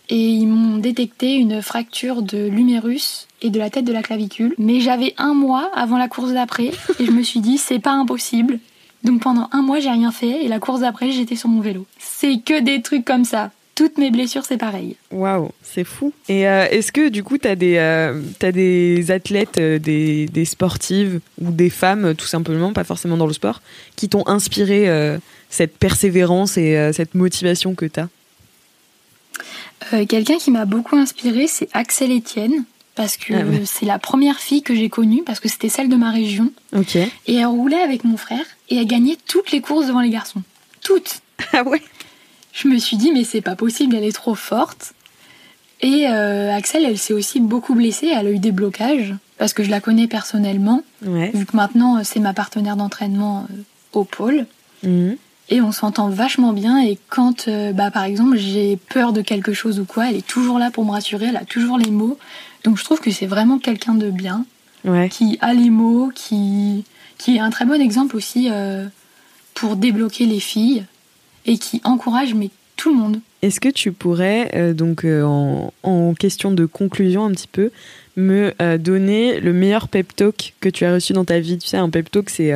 et 0.09 0.27
ils 0.29 0.47
m'ont 0.47 0.77
détecté 0.77 1.33
une 1.35 1.61
fracture 1.61 2.21
de 2.21 2.47
l'humérus 2.47 3.27
et 3.41 3.49
de 3.49 3.59
la 3.59 3.69
tête 3.69 3.85
de 3.85 3.93
la 3.93 4.03
clavicule. 4.03 4.53
Mais 4.57 4.79
j'avais 4.79 5.13
un 5.17 5.33
mois 5.33 5.71
avant 5.73 5.97
la 5.97 6.07
course 6.07 6.33
d'après 6.33 6.71
et 6.99 7.05
je 7.05 7.11
me 7.11 7.23
suis 7.23 7.39
dit 7.39 7.57
c'est 7.57 7.79
pas 7.79 7.93
impossible. 7.93 8.59
Donc 9.03 9.21
pendant 9.21 9.49
un 9.51 9.61
mois 9.61 9.79
j'ai 9.79 9.89
rien 9.89 10.11
fait 10.11 10.43
et 10.43 10.47
la 10.47 10.59
course 10.59 10.81
d'après 10.81 11.11
j'étais 11.11 11.35
sur 11.35 11.49
mon 11.49 11.61
vélo. 11.61 11.85
C'est 11.99 12.39
que 12.39 12.59
des 12.59 12.81
trucs 12.81 13.05
comme 13.05 13.25
ça 13.25 13.51
toutes 13.75 13.97
mes 13.97 14.11
blessures, 14.11 14.45
c'est 14.45 14.57
pareil. 14.57 14.95
Waouh, 15.11 15.49
c'est 15.63 15.83
fou. 15.83 16.13
Et 16.29 16.47
euh, 16.47 16.67
est-ce 16.69 16.91
que 16.91 17.09
du 17.09 17.23
coup, 17.23 17.37
tu 17.37 17.47
as, 17.47 17.55
euh, 17.59 18.21
des 18.39 19.11
athlètes, 19.11 19.57
euh, 19.57 19.79
des, 19.79 20.45
sportives 20.45 21.19
ou 21.41 21.51
des 21.51 21.69
femmes, 21.69 22.13
tout 22.15 22.27
simplement, 22.27 22.71
pas 22.73 22.83
forcément 22.83 23.17
dans 23.17 23.25
le 23.25 23.33
sport, 23.33 23.61
qui 23.95 24.09
t'ont 24.09 24.27
inspiré 24.27 25.17
cette 25.53 25.77
persévérance 25.77 26.57
et 26.57 26.91
cette 26.93 27.15
motivation 27.15 27.75
que 27.75 27.85
tu 27.85 27.99
as 27.99 28.09
Quelqu'un 30.07 30.37
qui 30.37 30.49
m'a 30.49 30.65
beaucoup 30.65 30.95
inspiré, 30.95 31.47
c'est 31.47 31.69
Axel 31.73 32.11
Etienne. 32.11 32.65
Parce 32.95 33.17
que 33.17 33.33
ah 33.33 33.65
c'est 33.65 33.87
la 33.87 33.97
première 33.97 34.39
fille 34.39 34.61
que 34.61 34.75
j'ai 34.75 34.87
connue, 34.87 35.23
parce 35.25 35.39
que 35.39 35.49
c'était 35.49 35.69
celle 35.69 35.89
de 35.89 35.95
ma 35.95 36.11
région. 36.11 36.51
Et 37.25 37.35
elle 37.35 37.47
roulait 37.47 37.81
avec 37.81 38.03
mon 38.03 38.17
frère 38.17 38.45
et 38.69 38.77
elle 38.77 38.85
gagnait 38.85 39.17
toutes 39.27 39.51
les 39.51 39.61
courses 39.61 39.87
devant 39.87 40.01
les 40.01 40.11
garçons. 40.11 40.43
Toutes. 40.81 41.21
Ah 41.53 41.63
ouais 41.63 41.81
je 42.53 42.67
me 42.67 42.77
suis 42.77 42.97
dit, 42.97 43.11
mais 43.11 43.23
c'est 43.23 43.41
pas 43.41 43.55
possible, 43.55 43.95
elle 43.95 44.03
est 44.05 44.15
trop 44.15 44.35
forte. 44.35 44.93
Et 45.81 46.07
euh, 46.07 46.55
Axel, 46.55 46.85
elle 46.85 46.97
s'est 46.97 47.13
aussi 47.13 47.41
beaucoup 47.41 47.75
blessée, 47.75 48.07
elle 48.07 48.27
a 48.27 48.31
eu 48.31 48.39
des 48.39 48.53
blocages, 48.53 49.13
parce 49.37 49.53
que 49.53 49.63
je 49.63 49.69
la 49.69 49.81
connais 49.81 50.07
personnellement, 50.07 50.83
vu 51.01 51.45
que 51.45 51.57
maintenant 51.57 51.97
euh, 51.97 52.01
c'est 52.05 52.21
ma 52.21 52.33
partenaire 52.33 52.77
d'entraînement 52.77 53.47
euh, 53.49 53.63
au 53.91 54.05
pôle. 54.05 54.45
Mhm. 54.83 55.17
Et 55.49 55.61
on 55.61 55.71
s'entend 55.71 56.09
vachement 56.09 56.53
bien, 56.53 56.81
et 56.81 56.97
quand, 57.09 57.49
bah, 57.73 57.91
par 57.91 58.05
exemple, 58.05 58.37
j'ai 58.37 58.77
peur 58.77 59.11
de 59.11 59.21
quelque 59.21 59.53
chose 59.53 59.79
ou 59.79 59.85
quoi, 59.85 60.09
elle 60.09 60.15
est 60.15 60.25
toujours 60.25 60.57
là 60.57 60.71
pour 60.71 60.85
me 60.85 60.91
rassurer, 60.91 61.27
elle 61.27 61.37
a 61.37 61.45
toujours 61.45 61.77
les 61.77 61.91
mots. 61.91 62.17
Donc 62.63 62.77
je 62.77 62.83
trouve 62.83 63.01
que 63.01 63.11
c'est 63.11 63.25
vraiment 63.25 63.59
quelqu'un 63.59 63.93
de 63.93 64.09
bien, 64.09 64.45
qui 65.09 65.37
a 65.41 65.53
les 65.53 65.69
mots, 65.69 66.11
qui, 66.15 66.85
qui 67.17 67.35
est 67.35 67.39
un 67.39 67.49
très 67.49 67.65
bon 67.65 67.81
exemple 67.81 68.15
aussi 68.15 68.49
pour 69.53 69.75
débloquer 69.75 70.25
les 70.25 70.39
filles 70.39 70.85
et 71.45 71.57
qui 71.57 71.81
encourage 71.83 72.33
mais 72.33 72.49
tout 72.75 72.89
le 72.93 72.99
monde. 72.99 73.19
Est-ce 73.41 73.59
que 73.59 73.69
tu 73.69 73.91
pourrais, 73.91 74.51
euh, 74.55 74.73
donc 74.73 75.03
euh, 75.03 75.23
en, 75.83 76.13
question 76.13 76.51
de 76.51 76.65
conclusion 76.65 77.25
un 77.25 77.31
petit 77.31 77.47
peu, 77.47 77.71
me 78.15 78.53
euh, 78.61 78.77
donner 78.77 79.39
le 79.39 79.53
meilleur 79.53 79.87
pep 79.87 80.15
talk 80.15 80.53
que 80.59 80.69
tu 80.69 80.85
as 80.85 80.93
reçu 80.93 81.13
dans 81.13 81.25
ta 81.25 81.39
vie? 81.39 81.57
Tu 81.57 81.67
sais, 81.67 81.77
un 81.77 81.89
pep 81.89 82.09
talk, 82.09 82.29
c'est 82.29 82.53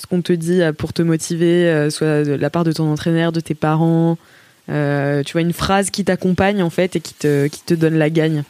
ce 0.00 0.06
qu'on 0.06 0.22
te 0.22 0.32
dit 0.32 0.60
pour 0.76 0.92
te 0.92 1.02
motiver, 1.02 1.88
soit 1.90 2.24
de 2.24 2.32
la 2.32 2.50
part 2.50 2.64
de 2.64 2.72
ton 2.72 2.90
entraîneur, 2.90 3.32
de 3.32 3.40
tes 3.40 3.54
parents 3.54 4.18
Tu 4.66 5.32
vois, 5.32 5.40
une 5.40 5.52
phrase 5.52 5.90
qui 5.90 6.04
t'accompagne 6.04 6.62
en 6.62 6.70
fait 6.70 6.96
et 6.96 7.00
qui 7.00 7.14
te, 7.14 7.46
qui 7.46 7.62
te 7.62 7.74
donne 7.74 7.96
la 7.96 8.10
gagne 8.10 8.44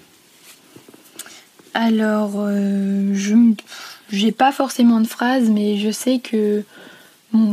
Alors, 1.75 2.33
je 2.49 3.35
j'ai 4.13 4.33
pas 4.33 4.51
forcément 4.51 5.01
de 5.01 5.07
phrase, 5.07 5.49
mais 5.49 5.79
je 5.79 5.91
sais 5.91 6.19
que 6.19 6.65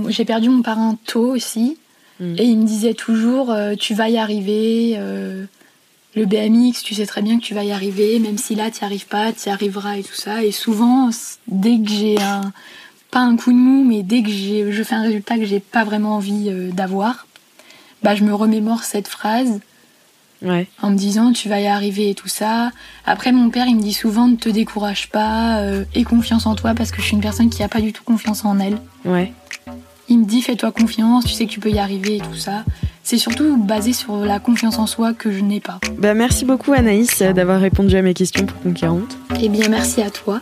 j'ai 0.10 0.26
perdu 0.26 0.50
mon 0.50 0.64
parrain 0.64 0.98
tôt 1.06 1.32
aussi. 1.36 1.78
Mm. 2.20 2.36
Et 2.38 2.44
il 2.46 2.58
me 2.58 2.66
disait 2.66 2.94
toujours 2.96 3.56
Tu 3.80 3.94
vas 3.94 4.10
y 4.10 4.18
arriver 4.18 4.98
le 6.18 6.26
BMX, 6.26 6.82
tu 6.84 6.96
sais 6.96 7.06
très 7.06 7.22
bien 7.22 7.38
que 7.38 7.44
tu 7.44 7.54
vas 7.54 7.64
y 7.64 7.72
arriver, 7.72 8.20
même 8.20 8.38
si 8.38 8.56
là 8.56 8.72
tu 8.72 8.80
n'y 8.82 8.86
arrives 8.86 9.08
pas, 9.08 9.32
tu 9.32 9.50
y 9.50 9.52
arriveras 9.52 9.98
et 9.98 10.04
tout 10.04 10.16
ça. 10.16 10.44
Et 10.44 10.52
souvent, 10.52 11.10
dès 11.48 11.78
que 11.80 11.90
j'ai 11.90 12.20
un, 12.20 12.52
pas 13.12 13.20
un 13.20 13.36
coup 13.36 13.52
de 13.52 13.58
mou, 13.58 13.84
mais 13.84 14.04
dès 14.04 14.22
que 14.22 14.30
je 14.30 14.84
fais 14.84 14.96
un 14.96 15.04
résultat 15.04 15.38
que 15.38 15.46
j'ai 15.46 15.60
pas 15.60 15.84
vraiment 15.84 16.16
envie 16.16 16.48
euh, 16.50 16.72
d'avoir, 16.72 17.28
bah 18.04 18.16
je 18.16 18.24
me 18.24 18.34
remémore 18.34 18.84
cette 18.84 19.08
phrase. 19.08 19.60
En 20.84 20.92
me 20.92 20.96
disant 20.96 21.34
tu 21.34 21.50
vas 21.50 21.60
y 21.60 21.66
arriver 21.66 22.12
et 22.12 22.14
tout 22.14 22.28
ça. 22.28 22.72
Après 23.08 23.32
mon 23.32 23.50
père 23.50 23.66
il 23.68 23.76
me 23.76 23.82
dit 23.82 23.94
souvent 23.94 24.28
ne 24.28 24.36
te 24.36 24.50
décourage 24.50 25.10
pas, 25.10 25.62
euh, 25.62 25.84
aie 25.96 26.04
confiance 26.04 26.46
en 26.46 26.54
toi 26.54 26.76
parce 26.76 26.92
que 26.92 26.98
je 26.98 27.08
suis 27.08 27.16
une 27.16 27.22
personne 27.22 27.50
qui 27.50 27.64
a 27.64 27.68
pas 27.68 27.82
du 27.82 27.92
tout 27.92 28.04
confiance 28.04 28.46
en 28.46 28.60
elle. 28.60 28.78
Ouais. 29.04 29.34
Il 30.10 30.20
me 30.20 30.26
dit 30.26 30.44
fais-toi 30.44 30.72
confiance, 30.72 31.26
tu 31.26 31.34
sais 31.34 31.48
que 31.48 31.52
tu 31.52 31.60
peux 31.60 31.72
y 31.72 31.80
arriver 31.80 32.18
et 32.18 32.20
tout 32.20 32.36
ça 32.36 32.64
c'est 33.08 33.18
surtout 33.18 33.56
basé 33.56 33.94
sur 33.94 34.18
la 34.18 34.38
confiance 34.40 34.80
en 34.80 34.86
soi 34.86 35.14
que 35.14 35.32
je 35.32 35.40
n'ai 35.40 35.62
pas. 35.62 35.80
Bah, 35.98 36.14
merci 36.14 36.44
beaucoup 36.44 36.74
Anaïs 36.74 37.20
d'avoir 37.20 37.62
répondu 37.62 37.96
à 37.96 38.02
mes 38.02 38.14
questions 38.14 38.46
pour 38.46 38.60
Conquérante. 38.60 39.18
Eh 39.42 39.48
bien 39.48 39.70
merci 39.70 40.02
à 40.02 40.10
toi. 40.10 40.42